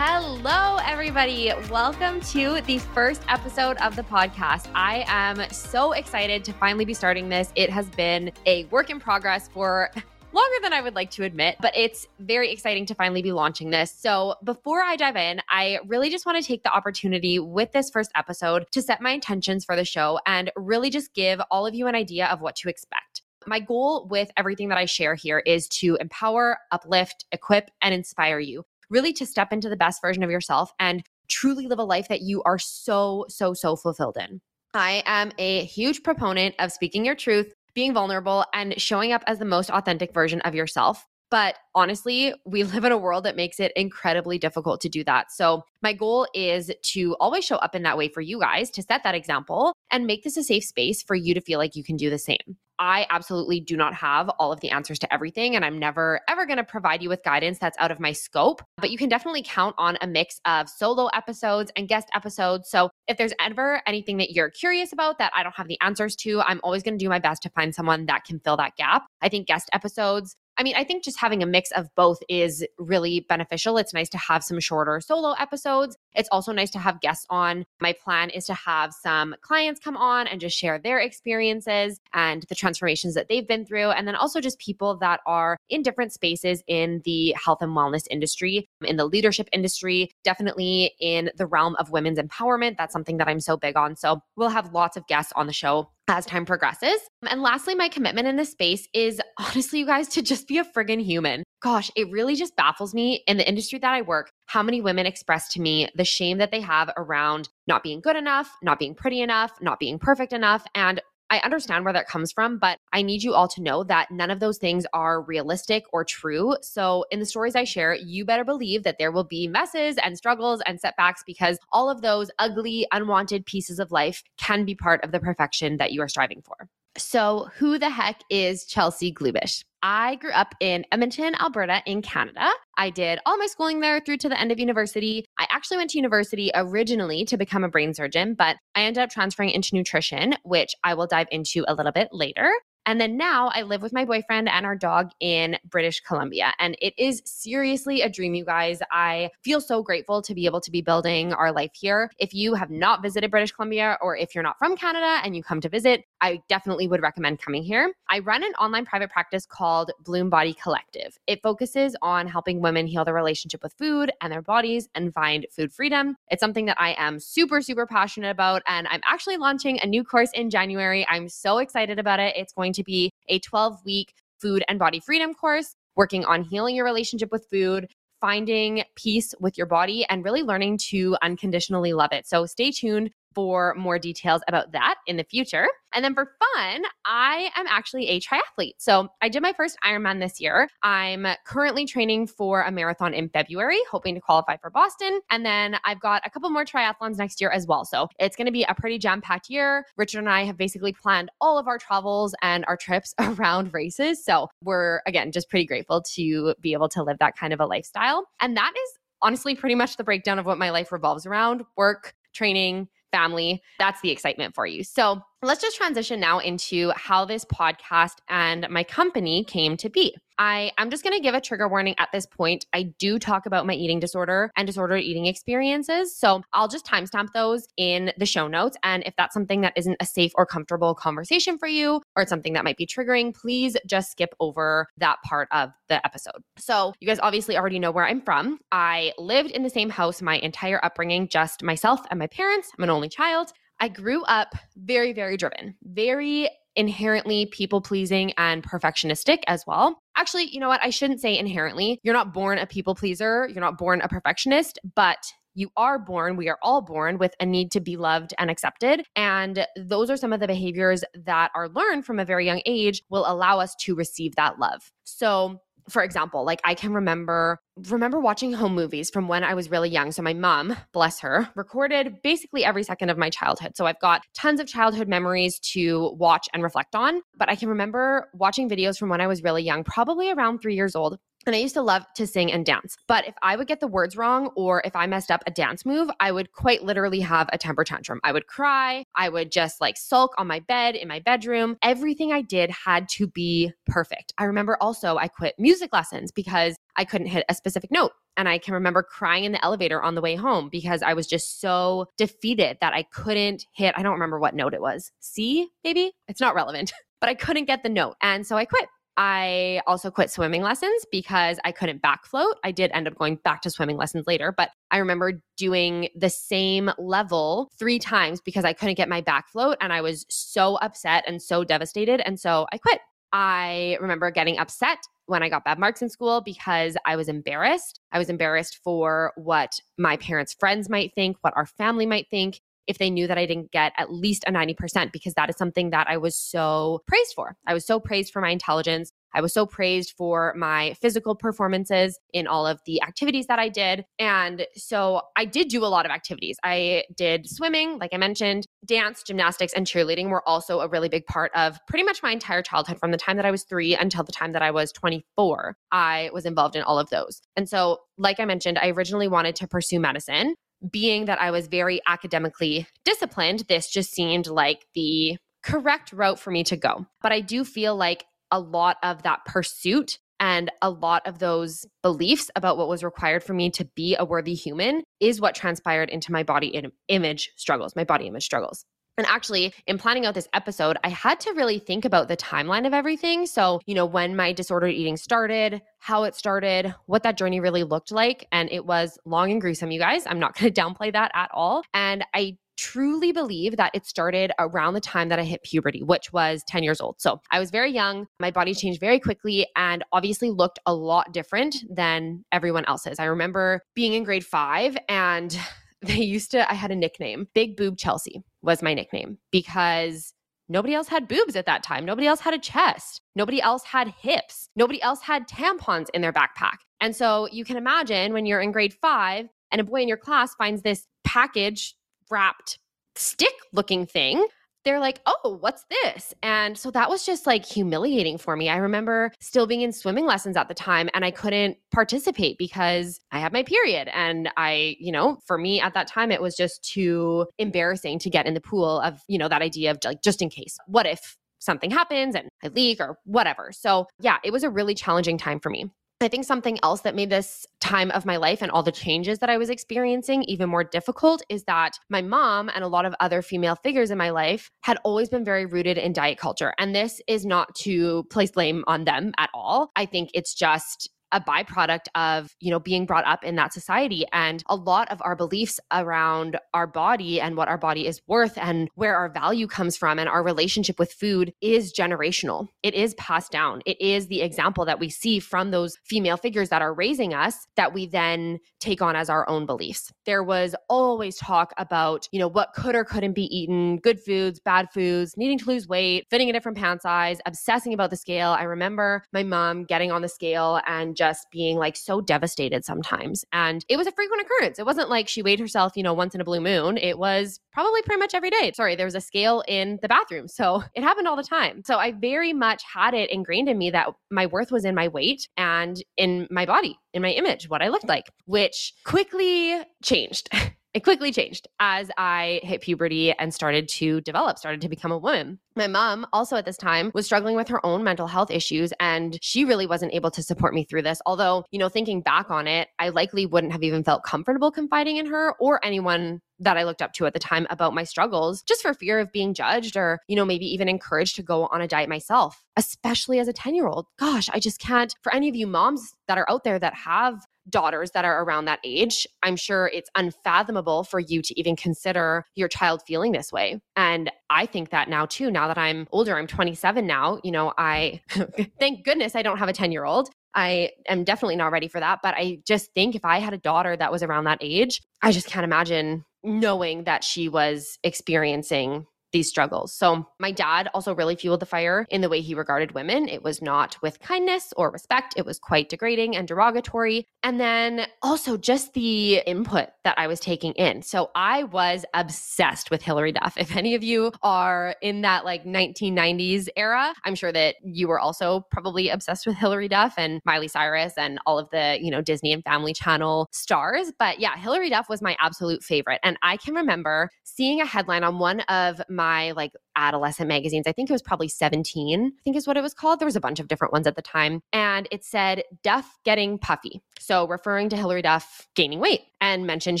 Hello, 0.08 0.78
everybody. 0.84 1.52
Welcome 1.68 2.20
to 2.20 2.60
the 2.60 2.78
first 2.78 3.22
episode 3.26 3.76
of 3.78 3.96
the 3.96 4.04
podcast. 4.04 4.70
I 4.72 5.04
am 5.08 5.50
so 5.50 5.94
excited 5.94 6.44
to 6.44 6.52
finally 6.52 6.84
be 6.84 6.94
starting 6.94 7.28
this. 7.28 7.50
It 7.56 7.70
has 7.70 7.88
been 7.88 8.30
a 8.46 8.66
work 8.66 8.88
in 8.88 9.00
progress 9.00 9.48
for 9.48 9.90
longer 10.32 10.56
than 10.62 10.72
I 10.72 10.80
would 10.80 10.94
like 10.94 11.10
to 11.10 11.24
admit, 11.24 11.56
but 11.60 11.76
it's 11.76 12.06
very 12.20 12.52
exciting 12.52 12.86
to 12.86 12.94
finally 12.94 13.20
be 13.20 13.32
launching 13.32 13.70
this. 13.70 13.90
So, 13.90 14.36
before 14.44 14.80
I 14.80 14.94
dive 14.94 15.16
in, 15.16 15.42
I 15.50 15.80
really 15.88 16.08
just 16.08 16.24
want 16.24 16.40
to 16.40 16.46
take 16.46 16.62
the 16.62 16.72
opportunity 16.72 17.40
with 17.40 17.72
this 17.72 17.90
first 17.90 18.12
episode 18.14 18.66
to 18.70 18.82
set 18.82 19.00
my 19.02 19.10
intentions 19.10 19.64
for 19.64 19.74
the 19.74 19.84
show 19.84 20.20
and 20.24 20.52
really 20.54 20.88
just 20.88 21.14
give 21.14 21.40
all 21.50 21.66
of 21.66 21.74
you 21.74 21.88
an 21.88 21.96
idea 21.96 22.26
of 22.26 22.40
what 22.40 22.54
to 22.56 22.68
expect. 22.68 23.22
My 23.44 23.58
goal 23.58 24.06
with 24.08 24.30
everything 24.36 24.68
that 24.68 24.78
I 24.78 24.84
share 24.84 25.16
here 25.16 25.40
is 25.40 25.66
to 25.80 25.96
empower, 26.00 26.58
uplift, 26.70 27.24
equip, 27.32 27.72
and 27.82 27.92
inspire 27.92 28.38
you 28.38 28.64
really 28.90 29.12
to 29.14 29.26
step 29.26 29.52
into 29.52 29.68
the 29.68 29.76
best 29.76 30.00
version 30.00 30.22
of 30.22 30.30
yourself 30.30 30.72
and 30.78 31.02
truly 31.28 31.66
live 31.66 31.78
a 31.78 31.84
life 31.84 32.08
that 32.08 32.22
you 32.22 32.42
are 32.44 32.58
so, 32.58 33.24
so, 33.28 33.52
so 33.54 33.76
fulfilled 33.76 34.16
in. 34.16 34.40
I 34.74 35.02
am 35.06 35.32
a 35.38 35.64
huge 35.64 36.02
proponent 36.02 36.54
of 36.58 36.72
speaking 36.72 37.04
your 37.04 37.14
truth, 37.14 37.52
being 37.74 37.94
vulnerable, 37.94 38.44
and 38.52 38.80
showing 38.80 39.12
up 39.12 39.22
as 39.26 39.38
the 39.38 39.44
most 39.44 39.70
authentic 39.70 40.12
version 40.12 40.40
of 40.42 40.54
yourself. 40.54 41.06
But 41.30 41.56
honestly, 41.74 42.34
we 42.44 42.62
live 42.64 42.84
in 42.84 42.92
a 42.92 42.98
world 42.98 43.24
that 43.24 43.36
makes 43.36 43.58
it 43.58 43.72
incredibly 43.74 44.38
difficult 44.38 44.80
to 44.82 44.88
do 44.88 45.02
that. 45.04 45.32
So, 45.32 45.64
my 45.82 45.92
goal 45.92 46.26
is 46.34 46.70
to 46.92 47.16
always 47.20 47.44
show 47.44 47.56
up 47.56 47.74
in 47.74 47.82
that 47.82 47.98
way 47.98 48.08
for 48.08 48.20
you 48.20 48.38
guys 48.40 48.70
to 48.72 48.82
set 48.82 49.02
that 49.02 49.14
example 49.14 49.74
and 49.90 50.06
make 50.06 50.24
this 50.24 50.36
a 50.36 50.44
safe 50.44 50.64
space 50.64 51.02
for 51.02 51.14
you 51.14 51.34
to 51.34 51.40
feel 51.40 51.58
like 51.58 51.76
you 51.76 51.84
can 51.84 51.96
do 51.96 52.10
the 52.10 52.18
same. 52.18 52.56
I 52.78 53.06
absolutely 53.10 53.60
do 53.60 53.76
not 53.76 53.94
have 53.94 54.28
all 54.38 54.52
of 54.52 54.60
the 54.60 54.70
answers 54.70 54.98
to 55.00 55.12
everything, 55.12 55.56
and 55.56 55.64
I'm 55.64 55.78
never 55.78 56.20
ever 56.28 56.46
going 56.46 56.58
to 56.58 56.64
provide 56.64 57.02
you 57.02 57.08
with 57.08 57.22
guidance 57.22 57.58
that's 57.58 57.76
out 57.78 57.90
of 57.90 58.00
my 58.00 58.12
scope. 58.12 58.62
But 58.78 58.90
you 58.90 58.98
can 58.98 59.08
definitely 59.08 59.42
count 59.42 59.74
on 59.78 59.96
a 60.00 60.06
mix 60.06 60.40
of 60.44 60.68
solo 60.68 61.06
episodes 61.14 61.70
and 61.76 61.88
guest 61.88 62.08
episodes. 62.14 62.68
So 62.70 62.90
if 63.08 63.16
there's 63.16 63.32
ever 63.40 63.82
anything 63.86 64.18
that 64.18 64.30
you're 64.30 64.50
curious 64.50 64.92
about 64.92 65.18
that 65.18 65.32
I 65.34 65.42
don't 65.42 65.56
have 65.56 65.68
the 65.68 65.80
answers 65.80 66.16
to, 66.16 66.40
I'm 66.40 66.60
always 66.62 66.82
going 66.82 66.98
to 66.98 67.04
do 67.04 67.08
my 67.08 67.18
best 67.18 67.42
to 67.42 67.50
find 67.50 67.74
someone 67.74 68.06
that 68.06 68.24
can 68.24 68.40
fill 68.40 68.56
that 68.56 68.76
gap. 68.76 69.06
I 69.22 69.28
think 69.28 69.46
guest 69.46 69.68
episodes 69.72 70.36
I 70.58 70.62
mean, 70.62 70.74
I 70.76 70.84
think 70.84 71.04
just 71.04 71.18
having 71.18 71.42
a 71.42 71.46
mix 71.46 71.70
of 71.72 71.88
both 71.94 72.18
is 72.28 72.64
really 72.78 73.20
beneficial. 73.28 73.76
It's 73.76 73.92
nice 73.92 74.08
to 74.10 74.18
have 74.18 74.42
some 74.42 74.58
shorter 74.58 75.00
solo 75.00 75.32
episodes. 75.32 75.96
It's 76.14 76.28
also 76.32 76.52
nice 76.52 76.70
to 76.70 76.78
have 76.78 77.00
guests 77.00 77.26
on. 77.28 77.64
My 77.80 77.92
plan 77.92 78.30
is 78.30 78.46
to 78.46 78.54
have 78.54 78.94
some 78.94 79.34
clients 79.42 79.80
come 79.80 79.96
on 79.96 80.26
and 80.26 80.40
just 80.40 80.56
share 80.56 80.78
their 80.78 80.98
experiences 80.98 82.00
and 82.14 82.44
the 82.48 82.54
transformations 82.54 83.14
that 83.14 83.28
they've 83.28 83.46
been 83.46 83.66
through. 83.66 83.90
And 83.90 84.08
then 84.08 84.16
also 84.16 84.40
just 84.40 84.58
people 84.58 84.96
that 84.98 85.20
are 85.26 85.58
in 85.68 85.82
different 85.82 86.12
spaces 86.12 86.62
in 86.66 87.02
the 87.04 87.34
health 87.42 87.58
and 87.60 87.72
wellness 87.72 88.06
industry, 88.10 88.68
in 88.82 88.96
the 88.96 89.04
leadership 89.04 89.48
industry, 89.52 90.10
definitely 90.24 90.94
in 91.00 91.30
the 91.36 91.46
realm 91.46 91.76
of 91.78 91.90
women's 91.90 92.18
empowerment. 92.18 92.76
That's 92.78 92.92
something 92.92 93.18
that 93.18 93.28
I'm 93.28 93.40
so 93.40 93.56
big 93.56 93.76
on. 93.76 93.96
So 93.96 94.20
we'll 94.36 94.48
have 94.48 94.72
lots 94.72 94.96
of 94.96 95.06
guests 95.06 95.32
on 95.36 95.46
the 95.46 95.52
show 95.52 95.90
as 96.08 96.26
time 96.26 96.44
progresses. 96.44 97.00
And 97.28 97.42
lastly, 97.42 97.74
my 97.74 97.88
commitment 97.88 98.28
in 98.28 98.36
this 98.36 98.50
space 98.50 98.86
is 98.94 99.20
honestly, 99.38 99.80
you 99.80 99.86
guys, 99.86 100.08
to 100.08 100.22
just 100.22 100.48
be 100.48 100.58
a 100.58 100.64
friggin' 100.64 101.02
human. 101.02 101.42
Gosh, 101.62 101.90
it 101.96 102.10
really 102.10 102.36
just 102.36 102.54
baffles 102.56 102.94
me 102.94 103.24
in 103.26 103.38
the 103.38 103.48
industry 103.48 103.78
that 103.78 103.92
I 103.92 104.02
work 104.02 104.30
how 104.46 104.62
many 104.62 104.80
women 104.80 105.06
express 105.06 105.48
to 105.54 105.60
me 105.60 105.88
the 105.96 106.04
shame 106.04 106.38
that 106.38 106.50
they 106.50 106.60
have 106.60 106.90
around 106.96 107.48
not 107.66 107.82
being 107.82 108.00
good 108.00 108.16
enough, 108.16 108.50
not 108.62 108.78
being 108.78 108.94
pretty 108.94 109.20
enough, 109.20 109.52
not 109.60 109.80
being 109.80 109.98
perfect 109.98 110.32
enough. 110.32 110.64
And 110.74 111.00
I 111.30 111.40
understand 111.40 111.84
where 111.84 111.92
that 111.92 112.08
comes 112.08 112.30
from, 112.30 112.58
but 112.58 112.78
I 112.92 113.02
need 113.02 113.22
you 113.22 113.34
all 113.34 113.48
to 113.48 113.62
know 113.62 113.82
that 113.84 114.10
none 114.10 114.30
of 114.30 114.40
those 114.40 114.58
things 114.58 114.86
are 114.92 115.20
realistic 115.20 115.84
or 115.92 116.04
true. 116.04 116.56
So, 116.62 117.04
in 117.10 117.18
the 117.18 117.26
stories 117.26 117.56
I 117.56 117.64
share, 117.64 117.94
you 117.94 118.24
better 118.24 118.44
believe 118.44 118.84
that 118.84 118.98
there 118.98 119.10
will 119.10 119.24
be 119.24 119.48
messes 119.48 119.96
and 120.02 120.16
struggles 120.16 120.62
and 120.66 120.80
setbacks 120.80 121.22
because 121.26 121.58
all 121.72 121.90
of 121.90 122.00
those 122.00 122.30
ugly, 122.38 122.86
unwanted 122.92 123.44
pieces 123.44 123.78
of 123.80 123.90
life 123.90 124.22
can 124.38 124.64
be 124.64 124.74
part 124.74 125.02
of 125.04 125.12
the 125.12 125.20
perfection 125.20 125.78
that 125.78 125.92
you 125.92 126.00
are 126.00 126.08
striving 126.08 126.42
for. 126.42 126.68
So, 126.96 127.50
who 127.56 127.78
the 127.78 127.90
heck 127.90 128.22
is 128.30 128.64
Chelsea 128.64 129.12
Glubish? 129.12 129.64
I 129.88 130.16
grew 130.16 130.32
up 130.32 130.52
in 130.58 130.84
Edmonton, 130.90 131.36
Alberta, 131.36 131.80
in 131.86 132.02
Canada. 132.02 132.50
I 132.76 132.90
did 132.90 133.20
all 133.24 133.38
my 133.38 133.46
schooling 133.46 133.78
there 133.78 134.00
through 134.00 134.16
to 134.16 134.28
the 134.28 134.38
end 134.38 134.50
of 134.50 134.58
university. 134.58 135.24
I 135.38 135.46
actually 135.48 135.76
went 135.76 135.90
to 135.90 135.98
university 135.98 136.50
originally 136.56 137.24
to 137.26 137.36
become 137.36 137.62
a 137.62 137.68
brain 137.68 137.94
surgeon, 137.94 138.34
but 138.34 138.56
I 138.74 138.82
ended 138.82 139.04
up 139.04 139.10
transferring 139.10 139.50
into 139.50 139.76
nutrition, 139.76 140.34
which 140.42 140.70
I 140.82 140.94
will 140.94 141.06
dive 141.06 141.28
into 141.30 141.64
a 141.68 141.74
little 141.74 141.92
bit 141.92 142.08
later. 142.10 142.52
And 142.86 143.00
then 143.00 143.16
now 143.16 143.50
I 143.52 143.62
live 143.62 143.82
with 143.82 143.92
my 143.92 144.04
boyfriend 144.04 144.48
and 144.48 144.64
our 144.64 144.76
dog 144.76 145.10
in 145.20 145.58
British 145.68 146.00
Columbia. 146.00 146.54
And 146.58 146.76
it 146.80 146.94
is 146.96 147.20
seriously 147.24 148.02
a 148.02 148.08
dream, 148.08 148.34
you 148.34 148.44
guys. 148.44 148.78
I 148.92 149.30
feel 149.42 149.60
so 149.60 149.82
grateful 149.82 150.22
to 150.22 150.34
be 150.34 150.46
able 150.46 150.60
to 150.60 150.70
be 150.70 150.80
building 150.80 151.32
our 151.32 151.50
life 151.50 151.72
here. 151.74 152.10
If 152.18 152.32
you 152.32 152.54
have 152.54 152.70
not 152.70 153.02
visited 153.02 153.30
British 153.30 153.50
Columbia 153.52 153.98
or 154.00 154.16
if 154.16 154.34
you're 154.34 154.44
not 154.44 154.58
from 154.58 154.76
Canada 154.76 155.20
and 155.24 155.34
you 155.34 155.42
come 155.42 155.60
to 155.60 155.68
visit, 155.68 156.04
I 156.20 156.40
definitely 156.48 156.86
would 156.86 157.02
recommend 157.02 157.40
coming 157.40 157.64
here. 157.64 157.92
I 158.08 158.20
run 158.20 158.44
an 158.44 158.52
online 158.52 158.86
private 158.86 159.10
practice 159.10 159.46
called 159.46 159.90
BloomBody 160.04 160.56
Collective. 160.56 161.18
It 161.26 161.42
focuses 161.42 161.96
on 162.02 162.28
helping 162.28 162.60
women 162.60 162.86
heal 162.86 163.04
their 163.04 163.14
relationship 163.14 163.62
with 163.62 163.74
food 163.74 164.12
and 164.20 164.32
their 164.32 164.42
bodies 164.42 164.88
and 164.94 165.12
find 165.12 165.46
food 165.50 165.72
freedom. 165.72 166.16
It's 166.30 166.40
something 166.40 166.66
that 166.66 166.80
I 166.80 166.94
am 166.98 167.18
super, 167.18 167.60
super 167.60 167.86
passionate 167.86 168.30
about. 168.30 168.62
And 168.68 168.86
I'm 168.88 169.00
actually 169.04 169.38
launching 169.38 169.80
a 169.80 169.86
new 169.86 170.04
course 170.04 170.30
in 170.34 170.50
January. 170.50 171.04
I'm 171.08 171.28
so 171.28 171.58
excited 171.58 171.98
about 171.98 172.20
it. 172.20 172.34
It's 172.36 172.52
going 172.52 172.72
to 172.76 172.84
be 172.84 173.10
a 173.28 173.38
12 173.40 173.84
week 173.84 174.14
food 174.40 174.64
and 174.68 174.78
body 174.78 175.00
freedom 175.00 175.34
course, 175.34 175.74
working 175.96 176.24
on 176.24 176.42
healing 176.42 176.76
your 176.76 176.84
relationship 176.84 177.30
with 177.32 177.46
food, 177.50 177.88
finding 178.20 178.82
peace 178.94 179.34
with 179.40 179.58
your 179.58 179.66
body, 179.66 180.06
and 180.08 180.24
really 180.24 180.42
learning 180.42 180.78
to 180.78 181.16
unconditionally 181.22 181.92
love 181.92 182.12
it. 182.12 182.26
So 182.26 182.46
stay 182.46 182.70
tuned 182.70 183.10
for 183.36 183.74
more 183.76 183.98
details 183.98 184.40
about 184.48 184.72
that 184.72 184.94
in 185.06 185.18
the 185.18 185.24
future. 185.24 185.68
And 185.92 186.02
then 186.02 186.14
for 186.14 186.24
fun, 186.24 186.84
I 187.04 187.50
am 187.54 187.66
actually 187.68 188.08
a 188.08 188.18
triathlete. 188.18 188.76
So 188.78 189.08
I 189.20 189.28
did 189.28 189.42
my 189.42 189.52
first 189.52 189.76
Ironman 189.84 190.20
this 190.20 190.40
year. 190.40 190.70
I'm 190.82 191.26
currently 191.44 191.84
training 191.84 192.28
for 192.28 192.62
a 192.62 192.70
marathon 192.70 193.12
in 193.12 193.28
February, 193.28 193.78
hoping 193.90 194.14
to 194.14 194.20
qualify 194.22 194.56
for 194.56 194.70
Boston. 194.70 195.20
And 195.30 195.44
then 195.44 195.76
I've 195.84 196.00
got 196.00 196.22
a 196.24 196.30
couple 196.30 196.48
more 196.48 196.64
triathlons 196.64 197.18
next 197.18 197.42
year 197.42 197.50
as 197.50 197.66
well. 197.66 197.84
So 197.84 198.08
it's 198.18 198.36
going 198.36 198.46
to 198.46 198.52
be 198.52 198.64
a 198.64 198.74
pretty 198.74 198.98
jam 198.98 199.20
packed 199.20 199.50
year. 199.50 199.84
Richard 199.98 200.20
and 200.20 200.30
I 200.30 200.44
have 200.44 200.56
basically 200.56 200.94
planned 200.94 201.30
all 201.42 201.58
of 201.58 201.68
our 201.68 201.76
travels 201.76 202.34
and 202.40 202.64
our 202.66 202.76
trips 202.78 203.14
around 203.20 203.74
races. 203.74 204.24
So 204.24 204.48
we're, 204.62 205.02
again, 205.06 205.30
just 205.30 205.50
pretty 205.50 205.66
grateful 205.66 206.02
to 206.14 206.54
be 206.62 206.72
able 206.72 206.88
to 206.88 207.02
live 207.02 207.18
that 207.20 207.36
kind 207.36 207.52
of 207.52 207.60
a 207.60 207.66
lifestyle. 207.66 208.24
And 208.40 208.56
that 208.56 208.72
is 208.74 208.98
honestly 209.22 209.54
pretty 209.54 209.74
much 209.74 209.96
the 209.96 210.04
breakdown 210.04 210.38
of 210.38 210.46
what 210.46 210.58
my 210.58 210.70
life 210.70 210.92
revolves 210.92 211.26
around 211.26 211.64
work, 211.76 212.14
training, 212.32 212.88
family. 213.12 213.62
That's 213.78 214.00
the 214.00 214.10
excitement 214.10 214.54
for 214.54 214.66
you. 214.66 214.84
So 214.84 215.20
let's 215.46 215.62
just 215.62 215.76
transition 215.76 216.18
now 216.18 216.40
into 216.40 216.90
how 216.96 217.24
this 217.24 217.44
podcast 217.44 218.16
and 218.28 218.66
my 218.68 218.82
company 218.82 219.44
came 219.44 219.76
to 219.76 219.88
be. 219.88 220.14
I, 220.38 220.70
I'm 220.76 220.90
just 220.90 221.02
going 221.02 221.14
to 221.14 221.22
give 221.22 221.34
a 221.34 221.40
trigger 221.40 221.66
warning 221.66 221.94
at 221.98 222.10
this 222.12 222.26
point. 222.26 222.66
I 222.74 222.94
do 222.98 223.18
talk 223.18 223.46
about 223.46 223.66
my 223.66 223.72
eating 223.72 224.00
disorder 224.00 224.50
and 224.56 224.66
disordered 224.66 225.00
eating 225.00 225.26
experiences. 225.26 226.14
So 226.14 226.42
I'll 226.52 226.68
just 226.68 226.84
timestamp 226.84 227.28
those 227.32 227.66
in 227.76 228.12
the 228.18 228.26
show 228.26 228.46
notes. 228.46 228.76
And 228.82 229.02
if 229.06 229.14
that's 229.16 229.32
something 229.32 229.62
that 229.62 229.72
isn't 229.76 229.96
a 229.98 230.04
safe 230.04 230.32
or 230.34 230.44
comfortable 230.44 230.94
conversation 230.94 231.58
for 231.58 231.68
you, 231.68 232.02
or 232.16 232.22
it's 232.22 232.30
something 232.30 232.52
that 232.52 232.64
might 232.64 232.76
be 232.76 232.86
triggering, 232.86 233.34
please 233.34 233.76
just 233.86 234.10
skip 234.10 234.34
over 234.38 234.88
that 234.98 235.22
part 235.24 235.48
of 235.52 235.70
the 235.88 236.04
episode. 236.04 236.42
So 236.58 236.92
you 237.00 237.06
guys 237.06 237.20
obviously 237.22 237.56
already 237.56 237.78
know 237.78 237.90
where 237.90 238.06
I'm 238.06 238.20
from. 238.20 238.58
I 238.72 239.12
lived 239.16 239.52
in 239.52 239.62
the 239.62 239.70
same 239.70 239.88
house 239.88 240.20
my 240.20 240.36
entire 240.38 240.84
upbringing, 240.84 241.28
just 241.28 241.62
myself 241.62 242.00
and 242.10 242.18
my 242.18 242.26
parents. 242.26 242.70
I'm 242.76 242.84
an 242.84 242.90
only 242.90 243.08
child. 243.08 243.52
I 243.80 243.88
grew 243.88 244.22
up 244.24 244.54
very, 244.76 245.12
very 245.12 245.36
driven, 245.36 245.76
very 245.82 246.48
inherently 246.76 247.46
people 247.46 247.80
pleasing 247.80 248.32
and 248.36 248.62
perfectionistic 248.62 249.38
as 249.46 249.64
well. 249.66 249.98
Actually, 250.16 250.44
you 250.44 250.60
know 250.60 250.68
what? 250.68 250.84
I 250.84 250.90
shouldn't 250.90 251.20
say 251.20 251.36
inherently. 251.38 251.98
You're 252.02 252.14
not 252.14 252.34
born 252.34 252.58
a 252.58 252.66
people 252.66 252.94
pleaser, 252.94 253.48
you're 253.48 253.62
not 253.62 253.78
born 253.78 254.00
a 254.02 254.08
perfectionist, 254.08 254.78
but 254.94 255.18
you 255.54 255.70
are 255.74 255.98
born, 255.98 256.36
we 256.36 256.50
are 256.50 256.58
all 256.62 256.82
born 256.82 257.16
with 257.16 257.34
a 257.40 257.46
need 257.46 257.72
to 257.72 257.80
be 257.80 257.96
loved 257.96 258.34
and 258.38 258.50
accepted. 258.50 259.02
And 259.16 259.66
those 259.74 260.10
are 260.10 260.16
some 260.18 260.34
of 260.34 260.40
the 260.40 260.46
behaviors 260.46 261.02
that 261.24 261.50
are 261.54 261.70
learned 261.70 262.04
from 262.04 262.18
a 262.18 262.26
very 262.26 262.44
young 262.44 262.60
age 262.66 263.02
will 263.08 263.24
allow 263.26 263.58
us 263.58 263.74
to 263.80 263.94
receive 263.94 264.36
that 264.36 264.58
love. 264.58 264.92
So, 265.04 265.62
for 265.88 266.02
example, 266.02 266.44
like 266.44 266.60
I 266.64 266.74
can 266.74 266.92
remember 266.92 267.58
remember 267.90 268.18
watching 268.20 268.52
home 268.52 268.74
movies 268.74 269.10
from 269.10 269.28
when 269.28 269.44
I 269.44 269.54
was 269.54 269.70
really 269.70 269.90
young. 269.90 270.10
So 270.10 270.22
my 270.22 270.32
mom, 270.32 270.76
bless 270.92 271.20
her, 271.20 271.48
recorded 271.54 272.22
basically 272.22 272.64
every 272.64 272.82
second 272.82 273.10
of 273.10 273.18
my 273.18 273.28
childhood. 273.28 273.72
So 273.76 273.84
I've 273.86 274.00
got 274.00 274.22
tons 274.34 274.60
of 274.60 274.66
childhood 274.66 275.08
memories 275.08 275.58
to 275.72 276.14
watch 276.18 276.48
and 276.54 276.62
reflect 276.62 276.94
on, 276.94 277.20
but 277.36 277.50
I 277.50 277.54
can 277.54 277.68
remember 277.68 278.30
watching 278.32 278.68
videos 278.68 278.96
from 278.96 279.10
when 279.10 279.20
I 279.20 279.26
was 279.26 279.42
really 279.42 279.62
young, 279.62 279.84
probably 279.84 280.30
around 280.30 280.60
3 280.60 280.74
years 280.74 280.96
old, 280.96 281.18
and 281.46 281.54
I 281.54 281.60
used 281.60 281.74
to 281.74 281.82
love 281.82 282.04
to 282.16 282.26
sing 282.26 282.52
and 282.52 282.66
dance. 282.66 282.96
But 283.06 283.26
if 283.26 283.34
I 283.42 283.56
would 283.56 283.68
get 283.68 283.80
the 283.80 283.86
words 283.86 284.16
wrong 284.16 284.48
or 284.56 284.82
if 284.84 284.96
I 284.96 285.06
messed 285.06 285.30
up 285.30 285.42
a 285.46 285.50
dance 285.50 285.86
move, 285.86 286.10
I 286.18 286.32
would 286.32 286.52
quite 286.52 286.82
literally 286.82 287.20
have 287.20 287.48
a 287.52 287.58
temper 287.58 287.84
tantrum. 287.84 288.20
I 288.24 288.32
would 288.32 288.48
cry. 288.48 289.04
I 289.14 289.28
would 289.28 289.52
just 289.52 289.80
like 289.80 289.96
sulk 289.96 290.34
on 290.38 290.46
my 290.46 290.60
bed 290.60 290.96
in 290.96 291.08
my 291.08 291.20
bedroom. 291.20 291.76
Everything 291.82 292.32
I 292.32 292.42
did 292.42 292.70
had 292.70 293.08
to 293.10 293.28
be 293.28 293.72
perfect. 293.86 294.32
I 294.38 294.44
remember 294.44 294.76
also 294.80 295.16
I 295.16 295.28
quit 295.28 295.54
music 295.58 295.92
lessons 295.92 296.32
because 296.32 296.76
I 296.96 297.04
couldn't 297.04 297.28
hit 297.28 297.44
a 297.48 297.54
specific 297.54 297.90
note. 297.90 298.12
And 298.36 298.48
I 298.48 298.58
can 298.58 298.74
remember 298.74 299.02
crying 299.02 299.44
in 299.44 299.52
the 299.52 299.64
elevator 299.64 300.02
on 300.02 300.14
the 300.14 300.20
way 300.20 300.34
home 300.34 300.68
because 300.70 301.02
I 301.02 301.14
was 301.14 301.26
just 301.26 301.60
so 301.60 302.06
defeated 302.18 302.76
that 302.80 302.92
I 302.92 303.04
couldn't 303.04 303.64
hit, 303.72 303.94
I 303.96 304.02
don't 304.02 304.12
remember 304.12 304.38
what 304.38 304.54
note 304.54 304.74
it 304.74 304.82
was. 304.82 305.10
C, 305.20 305.68
maybe? 305.84 306.12
It's 306.28 306.40
not 306.40 306.54
relevant, 306.54 306.92
but 307.20 307.30
I 307.30 307.34
couldn't 307.34 307.64
get 307.64 307.82
the 307.82 307.88
note. 307.88 308.16
And 308.20 308.46
so 308.46 308.56
I 308.56 308.66
quit. 308.66 308.88
I 309.16 309.80
also 309.86 310.10
quit 310.10 310.30
swimming 310.30 310.62
lessons 310.62 311.06
because 311.10 311.58
I 311.64 311.72
couldn't 311.72 312.02
back 312.02 312.26
float. 312.26 312.56
I 312.64 312.70
did 312.70 312.90
end 312.92 313.08
up 313.08 313.16
going 313.16 313.36
back 313.36 313.62
to 313.62 313.70
swimming 313.70 313.96
lessons 313.96 314.26
later, 314.26 314.52
but 314.52 314.70
I 314.90 314.98
remember 314.98 315.42
doing 315.56 316.08
the 316.14 316.28
same 316.28 316.90
level 316.98 317.70
three 317.78 317.98
times 317.98 318.40
because 318.40 318.64
I 318.64 318.74
couldn't 318.74 318.96
get 318.96 319.08
my 319.08 319.22
back 319.22 319.48
float 319.48 319.78
and 319.80 319.92
I 319.92 320.02
was 320.02 320.26
so 320.28 320.76
upset 320.76 321.24
and 321.26 321.40
so 321.40 321.64
devastated. 321.64 322.20
And 322.26 322.38
so 322.38 322.66
I 322.72 322.78
quit. 322.78 323.00
I 323.32 323.98
remember 324.00 324.30
getting 324.30 324.58
upset 324.58 324.98
when 325.26 325.42
I 325.42 325.48
got 325.48 325.64
bad 325.64 325.78
marks 325.78 326.00
in 326.00 326.08
school 326.08 326.40
because 326.40 326.96
I 327.04 327.16
was 327.16 327.28
embarrassed. 327.28 328.00
I 328.12 328.18
was 328.18 328.30
embarrassed 328.30 328.78
for 328.82 329.32
what 329.36 329.80
my 329.98 330.16
parents' 330.16 330.54
friends 330.54 330.88
might 330.88 331.12
think, 331.14 331.36
what 331.40 331.52
our 331.56 331.66
family 331.66 332.06
might 332.06 332.28
think 332.30 332.60
if 332.86 332.98
they 332.98 333.10
knew 333.10 333.26
that 333.26 333.38
I 333.38 333.46
didn't 333.46 333.70
get 333.72 333.92
at 333.96 334.12
least 334.12 334.44
a 334.46 334.52
90%, 334.52 335.12
because 335.12 335.34
that 335.34 335.50
is 335.50 335.56
something 335.56 335.90
that 335.90 336.06
I 336.08 336.16
was 336.16 336.36
so 336.36 337.02
praised 337.06 337.34
for. 337.34 337.56
I 337.66 337.74
was 337.74 337.86
so 337.86 338.00
praised 338.00 338.32
for 338.32 338.40
my 338.40 338.50
intelligence. 338.50 339.12
I 339.34 339.42
was 339.42 339.52
so 339.52 339.66
praised 339.66 340.14
for 340.16 340.54
my 340.56 340.94
physical 340.94 341.34
performances 341.34 342.18
in 342.32 342.46
all 342.46 342.66
of 342.66 342.80
the 342.86 343.02
activities 343.02 343.46
that 343.48 343.58
I 343.58 343.68
did. 343.68 344.06
And 344.18 344.66
so 344.74 345.20
I 345.36 345.44
did 345.44 345.68
do 345.68 345.84
a 345.84 345.88
lot 345.88 346.06
of 346.06 346.10
activities. 346.10 346.56
I 346.64 347.04
did 347.14 347.46
swimming, 347.48 347.98
like 347.98 348.14
I 348.14 348.16
mentioned, 348.16 348.66
dance, 348.86 349.22
gymnastics, 349.22 349.74
and 349.74 349.86
cheerleading 349.86 350.30
were 350.30 350.46
also 350.48 350.80
a 350.80 350.88
really 350.88 351.10
big 351.10 351.26
part 351.26 351.52
of 351.54 351.78
pretty 351.86 352.02
much 352.02 352.22
my 352.22 352.30
entire 352.30 352.62
childhood 352.62 352.98
from 352.98 353.10
the 353.10 353.18
time 353.18 353.36
that 353.36 353.44
I 353.44 353.50
was 353.50 353.64
three 353.64 353.94
until 353.94 354.24
the 354.24 354.32
time 354.32 354.52
that 354.52 354.62
I 354.62 354.70
was 354.70 354.90
24. 354.92 355.76
I 355.92 356.30
was 356.32 356.46
involved 356.46 356.74
in 356.74 356.82
all 356.82 356.98
of 356.98 357.10
those. 357.10 357.42
And 357.56 357.68
so, 357.68 357.98
like 358.16 358.40
I 358.40 358.46
mentioned, 358.46 358.78
I 358.78 358.88
originally 358.88 359.28
wanted 359.28 359.56
to 359.56 359.68
pursue 359.68 360.00
medicine. 360.00 360.54
Being 360.90 361.24
that 361.26 361.40
I 361.40 361.50
was 361.50 361.68
very 361.68 362.00
academically 362.06 362.86
disciplined, 363.04 363.64
this 363.68 363.88
just 363.88 364.12
seemed 364.12 364.46
like 364.46 364.86
the 364.94 365.36
correct 365.62 366.12
route 366.12 366.38
for 366.38 366.50
me 366.50 366.64
to 366.64 366.76
go. 366.76 367.06
But 367.22 367.32
I 367.32 367.40
do 367.40 367.64
feel 367.64 367.96
like 367.96 368.24
a 368.50 368.60
lot 368.60 368.98
of 369.02 369.22
that 369.22 369.44
pursuit 369.44 370.18
and 370.38 370.70
a 370.82 370.90
lot 370.90 371.26
of 371.26 371.38
those 371.38 371.86
beliefs 372.02 372.50
about 372.54 372.76
what 372.76 372.88
was 372.88 373.02
required 373.02 373.42
for 373.42 373.54
me 373.54 373.70
to 373.70 373.86
be 373.96 374.16
a 374.18 374.24
worthy 374.24 374.54
human 374.54 375.02
is 375.18 375.40
what 375.40 375.54
transpired 375.54 376.10
into 376.10 376.30
my 376.30 376.42
body 376.42 376.80
image 377.08 377.52
struggles, 377.56 377.96
my 377.96 378.04
body 378.04 378.26
image 378.26 378.44
struggles. 378.44 378.84
And 379.18 379.26
actually, 379.26 379.72
in 379.86 379.96
planning 379.96 380.26
out 380.26 380.34
this 380.34 380.48
episode, 380.52 380.98
I 381.02 381.08
had 381.08 381.40
to 381.40 381.52
really 381.52 381.78
think 381.78 382.04
about 382.04 382.28
the 382.28 382.36
timeline 382.36 382.86
of 382.86 382.92
everything. 382.92 383.46
So, 383.46 383.80
you 383.86 383.94
know, 383.94 384.04
when 384.04 384.36
my 384.36 384.52
disordered 384.52 384.92
eating 384.92 385.16
started, 385.16 385.80
how 385.98 386.24
it 386.24 386.34
started, 386.34 386.94
what 387.06 387.22
that 387.22 387.38
journey 387.38 387.58
really 387.58 387.82
looked 387.82 388.12
like. 388.12 388.46
And 388.52 388.70
it 388.70 388.84
was 388.84 389.18
long 389.24 389.50
and 389.50 389.60
gruesome, 389.60 389.90
you 389.90 389.98
guys. 389.98 390.26
I'm 390.26 390.38
not 390.38 390.58
going 390.58 390.70
to 390.72 390.80
downplay 390.80 391.12
that 391.12 391.30
at 391.34 391.50
all. 391.54 391.82
And 391.94 392.26
I 392.34 392.58
truly 392.76 393.32
believe 393.32 393.76
that 393.76 393.90
it 393.94 394.04
started 394.04 394.52
around 394.58 394.92
the 394.92 395.00
time 395.00 395.30
that 395.30 395.38
I 395.38 395.44
hit 395.44 395.62
puberty, 395.62 396.02
which 396.02 396.30
was 396.32 396.62
10 396.68 396.82
years 396.82 397.00
old. 397.00 397.16
So 397.18 397.40
I 397.50 397.58
was 397.58 397.70
very 397.70 397.90
young. 397.90 398.26
My 398.38 398.50
body 398.50 398.74
changed 398.74 399.00
very 399.00 399.18
quickly 399.18 399.66
and 399.76 400.04
obviously 400.12 400.50
looked 400.50 400.78
a 400.84 400.94
lot 400.94 401.32
different 401.32 401.76
than 401.88 402.44
everyone 402.52 402.84
else's. 402.84 403.18
I 403.18 403.24
remember 403.24 403.80
being 403.94 404.12
in 404.12 404.24
grade 404.24 404.44
five 404.44 404.96
and 405.08 405.58
they 406.02 406.20
used 406.20 406.50
to, 406.50 406.70
I 406.70 406.74
had 406.74 406.90
a 406.90 406.96
nickname. 406.96 407.48
Big 407.54 407.78
Boob 407.78 407.96
Chelsea 407.96 408.42
was 408.66 408.82
my 408.82 408.92
nickname 408.92 409.38
because 409.50 410.34
Nobody 410.68 410.94
else 410.94 411.06
had 411.06 411.28
boobs 411.28 411.54
at 411.54 411.66
that 411.66 411.82
time. 411.82 412.04
Nobody 412.04 412.26
else 412.26 412.40
had 412.40 412.52
a 412.52 412.58
chest. 412.58 413.20
Nobody 413.36 413.62
else 413.62 413.84
had 413.84 414.08
hips. 414.08 414.68
Nobody 414.74 415.00
else 415.00 415.22
had 415.22 415.46
tampons 415.48 416.08
in 416.12 416.22
their 416.22 416.32
backpack. 416.32 416.78
And 417.00 417.14
so 417.14 417.48
you 417.52 417.64
can 417.64 417.76
imagine 417.76 418.32
when 418.32 418.46
you're 418.46 418.60
in 418.60 418.72
grade 418.72 418.94
five 418.94 419.46
and 419.70 419.80
a 419.80 419.84
boy 419.84 420.02
in 420.02 420.08
your 420.08 420.16
class 420.16 420.54
finds 420.56 420.82
this 420.82 421.06
package 421.24 421.94
wrapped 422.30 422.78
stick 423.14 423.54
looking 423.72 424.06
thing 424.06 424.44
they're 424.86 425.00
like, 425.00 425.20
oh, 425.26 425.58
what's 425.60 425.84
this? 425.90 426.32
And 426.42 426.78
so 426.78 426.92
that 426.92 427.10
was 427.10 427.26
just 427.26 427.46
like 427.46 427.64
humiliating 427.64 428.38
for 428.38 428.56
me. 428.56 428.68
I 428.68 428.76
remember 428.76 429.32
still 429.40 429.66
being 429.66 429.82
in 429.82 429.92
swimming 429.92 430.26
lessons 430.26 430.56
at 430.56 430.68
the 430.68 430.74
time 430.74 431.10
and 431.12 431.24
I 431.24 431.32
couldn't 431.32 431.76
participate 431.92 432.56
because 432.56 433.20
I 433.32 433.40
had 433.40 433.52
my 433.52 433.64
period. 433.64 434.08
And 434.14 434.48
I, 434.56 434.96
you 435.00 435.10
know, 435.10 435.38
for 435.44 435.58
me 435.58 435.80
at 435.80 435.94
that 435.94 436.06
time, 436.06 436.30
it 436.30 436.40
was 436.40 436.54
just 436.54 436.84
too 436.84 437.46
embarrassing 437.58 438.20
to 438.20 438.30
get 438.30 438.46
in 438.46 438.54
the 438.54 438.60
pool 438.60 439.00
of, 439.00 439.20
you 439.26 439.38
know, 439.38 439.48
that 439.48 439.60
idea 439.60 439.90
of 439.90 439.98
like, 440.04 440.22
just 440.22 440.40
in 440.40 440.48
case, 440.48 440.78
what 440.86 441.04
if 441.04 441.36
something 441.58 441.90
happens 441.90 442.36
and 442.36 442.48
I 442.62 442.68
leak 442.68 443.00
or 443.00 443.18
whatever. 443.24 443.70
So 443.72 444.06
yeah, 444.20 444.38
it 444.44 444.52
was 444.52 444.62
a 444.62 444.70
really 444.70 444.94
challenging 444.94 445.36
time 445.36 445.58
for 445.58 445.68
me. 445.68 445.90
I 446.20 446.28
think 446.28 446.46
something 446.46 446.78
else 446.82 447.02
that 447.02 447.14
made 447.14 447.28
this 447.28 447.66
time 447.80 448.10
of 448.10 448.24
my 448.24 448.38
life 448.38 448.62
and 448.62 448.70
all 448.70 448.82
the 448.82 448.90
changes 448.90 449.40
that 449.40 449.50
I 449.50 449.58
was 449.58 449.68
experiencing 449.68 450.44
even 450.44 450.70
more 450.70 450.82
difficult 450.82 451.42
is 451.50 451.64
that 451.64 451.98
my 452.08 452.22
mom 452.22 452.70
and 452.74 452.82
a 452.82 452.88
lot 452.88 453.04
of 453.04 453.14
other 453.20 453.42
female 453.42 453.76
figures 453.76 454.10
in 454.10 454.16
my 454.16 454.30
life 454.30 454.70
had 454.80 454.96
always 455.04 455.28
been 455.28 455.44
very 455.44 455.66
rooted 455.66 455.98
in 455.98 456.14
diet 456.14 456.38
culture. 456.38 456.72
And 456.78 456.94
this 456.94 457.20
is 457.28 457.44
not 457.44 457.74
to 457.76 458.24
place 458.30 458.50
blame 458.50 458.82
on 458.86 459.04
them 459.04 459.32
at 459.36 459.50
all. 459.52 459.90
I 459.94 460.06
think 460.06 460.30
it's 460.32 460.54
just 460.54 461.10
a 461.32 461.40
byproduct 461.40 462.06
of 462.14 462.54
you 462.60 462.70
know 462.70 462.80
being 462.80 463.06
brought 463.06 463.26
up 463.26 463.44
in 463.44 463.56
that 463.56 463.72
society 463.72 464.24
and 464.32 464.62
a 464.68 464.76
lot 464.76 465.10
of 465.10 465.20
our 465.24 465.34
beliefs 465.34 465.80
around 465.92 466.58
our 466.74 466.86
body 466.86 467.40
and 467.40 467.56
what 467.56 467.68
our 467.68 467.78
body 467.78 468.06
is 468.06 468.20
worth 468.26 468.56
and 468.58 468.88
where 468.94 469.16
our 469.16 469.28
value 469.28 469.66
comes 469.66 469.96
from 469.96 470.18
and 470.18 470.28
our 470.28 470.42
relationship 470.42 470.98
with 470.98 471.12
food 471.12 471.52
is 471.60 471.92
generational. 471.92 472.68
It 472.82 472.94
is 472.94 473.14
passed 473.14 473.50
down. 473.50 473.82
It 473.86 474.00
is 474.00 474.28
the 474.28 474.42
example 474.42 474.84
that 474.84 475.00
we 475.00 475.08
see 475.08 475.40
from 475.40 475.70
those 475.70 475.98
female 476.04 476.36
figures 476.36 476.68
that 476.68 476.82
are 476.82 476.94
raising 476.94 477.34
us 477.34 477.66
that 477.76 477.92
we 477.92 478.06
then 478.06 478.58
take 478.80 479.02
on 479.02 479.16
as 479.16 479.28
our 479.28 479.48
own 479.48 479.66
beliefs. 479.66 480.12
There 480.26 480.42
was 480.42 480.74
always 480.88 481.36
talk 481.36 481.72
about 481.76 482.28
you 482.30 482.38
know 482.38 482.48
what 482.48 482.72
could 482.74 482.94
or 482.94 483.04
couldn't 483.04 483.32
be 483.32 483.44
eaten 483.56 483.98
good 483.98 484.20
foods 484.20 484.60
bad 484.60 484.88
foods 484.92 485.36
needing 485.36 485.58
to 485.58 485.66
lose 485.66 485.88
weight 485.88 486.26
fitting 486.30 486.48
a 486.48 486.52
different 486.52 486.78
pant 486.78 487.02
size 487.02 487.38
obsessing 487.46 487.92
about 487.92 488.10
the 488.10 488.16
scale. 488.16 488.50
I 488.50 488.62
remember 488.62 489.24
my 489.32 489.42
mom 489.42 489.84
getting 489.84 490.12
on 490.12 490.22
the 490.22 490.28
scale 490.28 490.80
and 490.86 491.15
just 491.16 491.46
being 491.50 491.76
like 491.76 491.96
so 491.96 492.20
devastated 492.20 492.84
sometimes. 492.84 493.44
And 493.52 493.84
it 493.88 493.96
was 493.96 494.06
a 494.06 494.12
frequent 494.12 494.42
occurrence. 494.42 494.78
It 494.78 494.86
wasn't 494.86 495.10
like 495.10 495.28
she 495.28 495.42
weighed 495.42 495.60
herself, 495.60 495.96
you 495.96 496.02
know, 496.02 496.14
once 496.14 496.34
in 496.34 496.40
a 496.40 496.44
blue 496.44 496.60
moon. 496.60 496.96
It 496.98 497.18
was 497.18 497.60
probably 497.72 498.02
pretty 498.02 498.20
much 498.20 498.34
every 498.34 498.50
day. 498.50 498.72
Sorry, 498.74 498.96
there 498.96 499.06
was 499.06 499.14
a 499.14 499.20
scale 499.20 499.62
in 499.66 499.98
the 500.02 500.08
bathroom. 500.08 500.48
So 500.48 500.82
it 500.94 501.02
happened 501.02 501.28
all 501.28 501.36
the 501.36 501.42
time. 501.42 501.82
So 501.84 501.98
I 501.98 502.12
very 502.12 502.52
much 502.52 502.82
had 502.92 503.14
it 503.14 503.30
ingrained 503.30 503.68
in 503.68 503.78
me 503.78 503.90
that 503.90 504.08
my 504.30 504.46
worth 504.46 504.70
was 504.70 504.84
in 504.84 504.94
my 504.94 505.08
weight 505.08 505.48
and 505.56 506.02
in 506.16 506.46
my 506.50 506.66
body, 506.66 506.98
in 507.12 507.22
my 507.22 507.30
image, 507.30 507.68
what 507.68 507.82
I 507.82 507.88
looked 507.88 508.08
like, 508.08 508.30
which 508.44 508.94
quickly 509.04 509.82
changed. 510.02 510.48
it 510.96 511.04
quickly 511.04 511.30
changed 511.30 511.68
as 511.78 512.10
I 512.16 512.58
hit 512.62 512.80
puberty 512.80 513.30
and 513.32 513.52
started 513.52 513.86
to 513.90 514.22
develop, 514.22 514.58
started 514.58 514.80
to 514.80 514.88
become 514.88 515.12
a 515.12 515.18
woman. 515.18 515.58
My 515.76 515.88
mom, 515.88 516.26
also 516.32 516.56
at 516.56 516.64
this 516.64 516.78
time, 516.78 517.10
was 517.12 517.26
struggling 517.26 517.54
with 517.54 517.68
her 517.68 517.84
own 517.84 518.02
mental 518.02 518.26
health 518.26 518.50
issues, 518.50 518.94
and 518.98 519.38
she 519.42 519.66
really 519.66 519.86
wasn't 519.86 520.14
able 520.14 520.30
to 520.30 520.42
support 520.42 520.72
me 520.72 520.84
through 520.84 521.02
this. 521.02 521.20
Although, 521.26 521.66
you 521.70 521.78
know, 521.78 521.90
thinking 521.90 522.22
back 522.22 522.50
on 522.50 522.66
it, 522.66 522.88
I 522.98 523.10
likely 523.10 523.44
wouldn't 523.44 523.74
have 523.74 523.82
even 523.82 524.04
felt 524.04 524.24
comfortable 524.24 524.70
confiding 524.70 525.18
in 525.18 525.26
her 525.26 525.52
or 525.60 525.84
anyone 525.84 526.40
that 526.60 526.78
I 526.78 526.84
looked 526.84 527.02
up 527.02 527.12
to 527.14 527.26
at 527.26 527.34
the 527.34 527.38
time 527.38 527.66
about 527.68 527.92
my 527.92 528.04
struggles, 528.04 528.62
just 528.62 528.80
for 528.80 528.94
fear 528.94 529.18
of 529.18 529.30
being 529.30 529.52
judged 529.52 529.98
or, 529.98 530.20
you 530.28 530.36
know, 530.36 530.46
maybe 530.46 530.64
even 530.64 530.88
encouraged 530.88 531.36
to 531.36 531.42
go 531.42 531.66
on 531.66 531.82
a 531.82 531.86
diet 531.86 532.08
myself, 532.08 532.64
especially 532.78 533.38
as 533.38 533.48
a 533.48 533.52
10 533.52 533.74
year 533.74 533.86
old. 533.86 534.06
Gosh, 534.18 534.48
I 534.50 534.60
just 534.60 534.78
can't, 534.78 535.14
for 535.20 535.34
any 535.34 535.50
of 535.50 535.54
you 535.54 535.66
moms 535.66 536.14
that 536.26 536.38
are 536.38 536.48
out 536.48 536.64
there 536.64 536.78
that 536.78 536.94
have 536.94 537.44
daughters 537.68 538.10
that 538.12 538.24
are 538.24 538.42
around 538.42 538.66
that 538.66 538.80
age, 538.84 539.26
I'm 539.42 539.56
sure 539.56 539.90
it's 539.92 540.10
unfathomable 540.14 541.04
for 541.04 541.20
you 541.20 541.42
to 541.42 541.58
even 541.58 541.76
consider 541.76 542.44
your 542.54 542.68
child 542.68 543.02
feeling 543.06 543.32
this 543.32 543.52
way. 543.52 543.80
And 543.96 544.30
I 544.50 544.66
think 544.66 544.90
that 544.90 545.08
now 545.08 545.26
too, 545.26 545.50
now 545.50 545.68
that 545.68 545.78
I'm 545.78 546.06
older, 546.12 546.36
I'm 546.36 546.46
27 546.46 547.06
now, 547.06 547.40
you 547.42 547.50
know, 547.50 547.72
I 547.76 548.20
thank 548.78 549.04
goodness 549.04 549.34
I 549.34 549.42
don't 549.42 549.58
have 549.58 549.68
a 549.68 549.72
10 549.72 549.92
year 549.92 550.04
old. 550.04 550.30
I 550.54 550.90
am 551.06 551.24
definitely 551.24 551.56
not 551.56 551.70
ready 551.70 551.86
for 551.86 552.00
that. 552.00 552.20
But 552.22 552.34
I 552.34 552.60
just 552.66 552.92
think 552.94 553.14
if 553.14 553.24
I 553.24 553.38
had 553.38 553.52
a 553.52 553.58
daughter 553.58 553.96
that 553.96 554.10
was 554.10 554.22
around 554.22 554.44
that 554.44 554.58
age, 554.62 555.02
I 555.22 555.30
just 555.30 555.48
can't 555.48 555.64
imagine 555.64 556.24
knowing 556.42 557.04
that 557.04 557.24
she 557.24 557.48
was 557.48 557.98
experiencing 558.02 559.06
these 559.36 559.48
struggles. 559.48 559.92
So, 559.92 560.26
my 560.38 560.50
dad 560.50 560.88
also 560.94 561.14
really 561.14 561.36
fueled 561.36 561.60
the 561.60 561.66
fire 561.66 562.06
in 562.08 562.22
the 562.22 562.30
way 562.30 562.40
he 562.40 562.54
regarded 562.54 562.92
women. 562.92 563.28
It 563.28 563.42
was 563.42 563.60
not 563.60 563.98
with 564.00 564.18
kindness 564.20 564.72
or 564.78 564.90
respect, 564.90 565.34
it 565.36 565.44
was 565.44 565.58
quite 565.58 565.90
degrading 565.90 566.36
and 566.36 566.48
derogatory. 566.48 567.26
And 567.42 567.60
then 567.60 568.06
also 568.22 568.56
just 568.56 568.94
the 568.94 569.42
input 569.46 569.90
that 570.06 570.18
I 570.18 570.26
was 570.26 570.40
taking 570.40 570.72
in. 570.72 571.02
So, 571.02 571.30
I 571.34 571.64
was 571.64 572.04
obsessed 572.14 572.90
with 572.90 573.02
Hilary 573.02 573.32
Duff. 573.32 573.54
If 573.56 573.76
any 573.76 573.94
of 573.94 574.02
you 574.02 574.32
are 574.42 574.94
in 575.02 575.22
that 575.22 575.44
like 575.44 575.64
1990s 575.64 576.68
era, 576.76 577.12
I'm 577.24 577.34
sure 577.34 577.52
that 577.52 577.76
you 577.82 578.08
were 578.08 578.18
also 578.18 578.64
probably 578.70 579.08
obsessed 579.08 579.46
with 579.46 579.56
Hilary 579.56 579.88
Duff 579.88 580.14
and 580.16 580.40
Miley 580.44 580.68
Cyrus 580.68 581.14
and 581.18 581.38
all 581.44 581.58
of 581.58 581.68
the, 581.70 581.98
you 582.00 582.10
know, 582.10 582.22
Disney 582.22 582.52
and 582.52 582.62
Family 582.64 582.94
Channel 582.94 583.48
stars. 583.52 584.12
But 584.18 584.38
yeah, 584.40 584.56
Hilary 584.56 584.88
Duff 584.90 585.08
was 585.08 585.20
my 585.20 585.36
absolute 585.40 585.82
favorite. 585.82 586.20
And 586.22 586.38
I 586.42 586.56
can 586.56 586.74
remember 586.74 587.28
seeing 587.44 587.80
a 587.80 587.86
headline 587.86 588.24
on 588.24 588.38
one 588.38 588.60
of 588.60 589.00
my 589.08 589.52
like 589.52 589.72
adolescent 589.96 590.48
magazines. 590.48 590.86
I 590.86 590.92
think 590.92 591.10
it 591.10 591.12
was 591.12 591.22
probably 591.22 591.48
17, 591.48 592.32
I 592.32 592.42
think 592.44 592.56
is 592.56 592.66
what 592.66 592.76
it 592.76 592.82
was 592.82 592.94
called. 592.94 593.18
There 593.18 593.26
was 593.26 593.36
a 593.36 593.40
bunch 593.40 593.60
of 593.60 593.68
different 593.68 593.92
ones 593.92 594.06
at 594.06 594.14
the 594.14 594.22
time. 594.22 594.60
And 594.72 595.08
it 595.10 595.24
said 595.24 595.62
Duff 595.82 596.18
getting 596.24 596.58
puffy. 596.58 597.02
So 597.18 597.46
referring 597.46 597.88
to 597.90 597.96
Hilary 597.96 598.22
Duff 598.22 598.68
gaining 598.74 599.00
weight 599.00 599.22
and 599.40 599.66
mentioned 599.66 600.00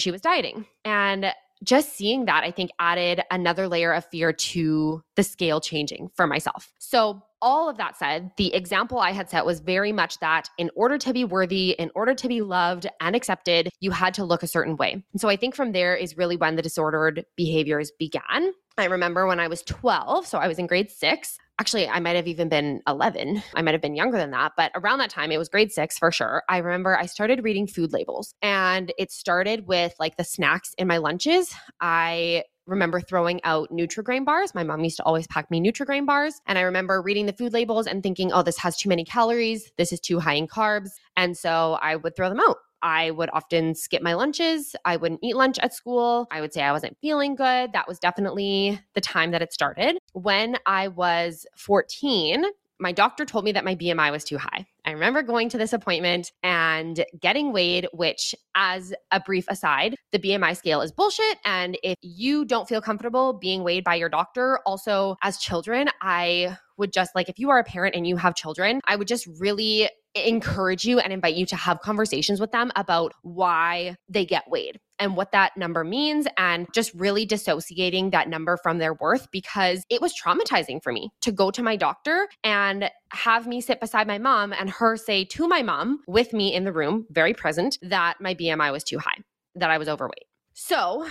she 0.00 0.10
was 0.10 0.20
dieting. 0.20 0.66
And 0.84 1.32
just 1.64 1.96
seeing 1.96 2.26
that, 2.26 2.44
I 2.44 2.50
think, 2.50 2.70
added 2.78 3.22
another 3.30 3.68
layer 3.68 3.92
of 3.92 4.04
fear 4.06 4.32
to 4.32 5.02
the 5.14 5.22
scale 5.22 5.60
changing 5.60 6.10
for 6.14 6.26
myself. 6.26 6.72
So, 6.78 7.22
all 7.42 7.68
of 7.68 7.76
that 7.76 7.96
said, 7.96 8.30
the 8.38 8.54
example 8.54 8.98
I 8.98 9.12
had 9.12 9.28
set 9.28 9.44
was 9.44 9.60
very 9.60 9.92
much 9.92 10.18
that 10.20 10.48
in 10.58 10.70
order 10.74 10.96
to 10.98 11.12
be 11.12 11.24
worthy, 11.24 11.70
in 11.70 11.90
order 11.94 12.14
to 12.14 12.28
be 12.28 12.40
loved 12.40 12.86
and 13.00 13.14
accepted, 13.14 13.68
you 13.78 13.90
had 13.90 14.14
to 14.14 14.24
look 14.24 14.42
a 14.42 14.48
certain 14.48 14.76
way. 14.76 14.92
And 15.12 15.20
so, 15.20 15.28
I 15.28 15.36
think 15.36 15.54
from 15.54 15.72
there 15.72 15.94
is 15.94 16.16
really 16.16 16.36
when 16.36 16.56
the 16.56 16.62
disordered 16.62 17.24
behaviors 17.36 17.90
began. 17.98 18.52
I 18.78 18.84
remember 18.84 19.26
when 19.26 19.40
I 19.40 19.48
was 19.48 19.62
12, 19.62 20.26
so 20.26 20.38
I 20.38 20.48
was 20.48 20.58
in 20.58 20.66
grade 20.66 20.90
six, 20.90 21.38
actually 21.58 21.88
i 21.88 22.00
might 22.00 22.16
have 22.16 22.28
even 22.28 22.48
been 22.48 22.80
11 22.86 23.42
i 23.54 23.62
might 23.62 23.74
have 23.74 23.82
been 23.82 23.96
younger 23.96 24.18
than 24.18 24.30
that 24.30 24.52
but 24.56 24.70
around 24.74 24.98
that 24.98 25.10
time 25.10 25.30
it 25.30 25.38
was 25.38 25.48
grade 25.48 25.72
6 25.72 25.98
for 25.98 26.10
sure 26.10 26.42
i 26.48 26.58
remember 26.58 26.96
i 26.96 27.06
started 27.06 27.44
reading 27.44 27.66
food 27.66 27.92
labels 27.92 28.34
and 28.42 28.92
it 28.98 29.10
started 29.10 29.66
with 29.66 29.94
like 29.98 30.16
the 30.16 30.24
snacks 30.24 30.74
in 30.78 30.86
my 30.86 30.98
lunches 30.98 31.54
i 31.80 32.42
remember 32.66 33.00
throwing 33.00 33.40
out 33.44 33.70
Nutrigrain 33.70 34.24
bars. 34.24 34.54
My 34.54 34.64
mom 34.64 34.82
used 34.82 34.96
to 34.96 35.04
always 35.04 35.26
pack 35.28 35.50
me 35.50 35.60
Nutrigrain 35.60 36.04
bars. 36.04 36.40
And 36.46 36.58
I 36.58 36.62
remember 36.62 37.00
reading 37.00 37.26
the 37.26 37.32
food 37.32 37.52
labels 37.52 37.86
and 37.86 38.02
thinking, 38.02 38.32
oh, 38.32 38.42
this 38.42 38.58
has 38.58 38.76
too 38.76 38.88
many 38.88 39.04
calories. 39.04 39.70
This 39.78 39.92
is 39.92 40.00
too 40.00 40.18
high 40.18 40.34
in 40.34 40.48
carbs. 40.48 40.90
And 41.16 41.36
so 41.36 41.78
I 41.80 41.96
would 41.96 42.16
throw 42.16 42.28
them 42.28 42.40
out. 42.40 42.56
I 42.82 43.10
would 43.10 43.30
often 43.32 43.74
skip 43.74 44.02
my 44.02 44.14
lunches. 44.14 44.76
I 44.84 44.96
wouldn't 44.96 45.20
eat 45.22 45.36
lunch 45.36 45.58
at 45.58 45.74
school. 45.74 46.26
I 46.30 46.40
would 46.40 46.52
say 46.52 46.62
I 46.62 46.72
wasn't 46.72 46.96
feeling 47.00 47.34
good. 47.34 47.72
That 47.72 47.88
was 47.88 47.98
definitely 47.98 48.80
the 48.94 49.00
time 49.00 49.30
that 49.32 49.42
it 49.42 49.52
started. 49.52 49.98
When 50.12 50.56
I 50.66 50.88
was 50.88 51.46
14, 51.56 52.44
my 52.78 52.92
doctor 52.92 53.24
told 53.24 53.44
me 53.44 53.52
that 53.52 53.64
my 53.64 53.74
BMI 53.74 54.12
was 54.12 54.24
too 54.24 54.38
high. 54.38 54.66
I 54.84 54.90
remember 54.90 55.22
going 55.22 55.48
to 55.48 55.58
this 55.58 55.72
appointment 55.72 56.30
and 56.42 57.04
getting 57.20 57.52
weighed, 57.52 57.88
which, 57.92 58.34
as 58.54 58.92
a 59.10 59.20
brief 59.20 59.46
aside, 59.48 59.96
the 60.12 60.18
BMI 60.18 60.56
scale 60.56 60.82
is 60.82 60.92
bullshit. 60.92 61.38
And 61.44 61.78
if 61.82 61.96
you 62.02 62.44
don't 62.44 62.68
feel 62.68 62.80
comfortable 62.80 63.32
being 63.32 63.64
weighed 63.64 63.84
by 63.84 63.94
your 63.94 64.08
doctor, 64.08 64.60
also 64.66 65.16
as 65.22 65.38
children, 65.38 65.88
I 66.02 66.56
would 66.76 66.92
just 66.92 67.14
like, 67.14 67.28
if 67.28 67.38
you 67.38 67.50
are 67.50 67.58
a 67.58 67.64
parent 67.64 67.94
and 67.94 68.06
you 68.06 68.16
have 68.16 68.34
children, 68.34 68.80
I 68.86 68.96
would 68.96 69.08
just 69.08 69.26
really 69.40 69.88
encourage 70.24 70.84
you 70.84 70.98
and 70.98 71.12
invite 71.12 71.34
you 71.34 71.46
to 71.46 71.56
have 71.56 71.80
conversations 71.80 72.40
with 72.40 72.52
them 72.52 72.70
about 72.76 73.12
why 73.22 73.96
they 74.08 74.24
get 74.24 74.44
weighed 74.48 74.78
and 74.98 75.16
what 75.16 75.32
that 75.32 75.56
number 75.56 75.84
means 75.84 76.26
and 76.38 76.66
just 76.74 76.92
really 76.94 77.26
dissociating 77.26 78.10
that 78.10 78.28
number 78.28 78.56
from 78.62 78.78
their 78.78 78.94
worth 78.94 79.28
because 79.30 79.84
it 79.90 80.00
was 80.00 80.14
traumatizing 80.14 80.82
for 80.82 80.92
me 80.92 81.10
to 81.20 81.32
go 81.32 81.50
to 81.50 81.62
my 81.62 81.76
doctor 81.76 82.28
and 82.42 82.90
have 83.12 83.46
me 83.46 83.60
sit 83.60 83.80
beside 83.80 84.06
my 84.06 84.18
mom 84.18 84.52
and 84.52 84.70
her 84.70 84.96
say 84.96 85.24
to 85.24 85.46
my 85.46 85.62
mom 85.62 86.00
with 86.06 86.32
me 86.32 86.54
in 86.54 86.64
the 86.64 86.72
room, 86.72 87.06
very 87.10 87.34
present, 87.34 87.78
that 87.82 88.20
my 88.20 88.34
BMI 88.34 88.72
was 88.72 88.84
too 88.84 88.98
high, 88.98 89.16
that 89.54 89.70
I 89.70 89.78
was 89.78 89.88
overweight. 89.88 90.26
So 90.54 91.06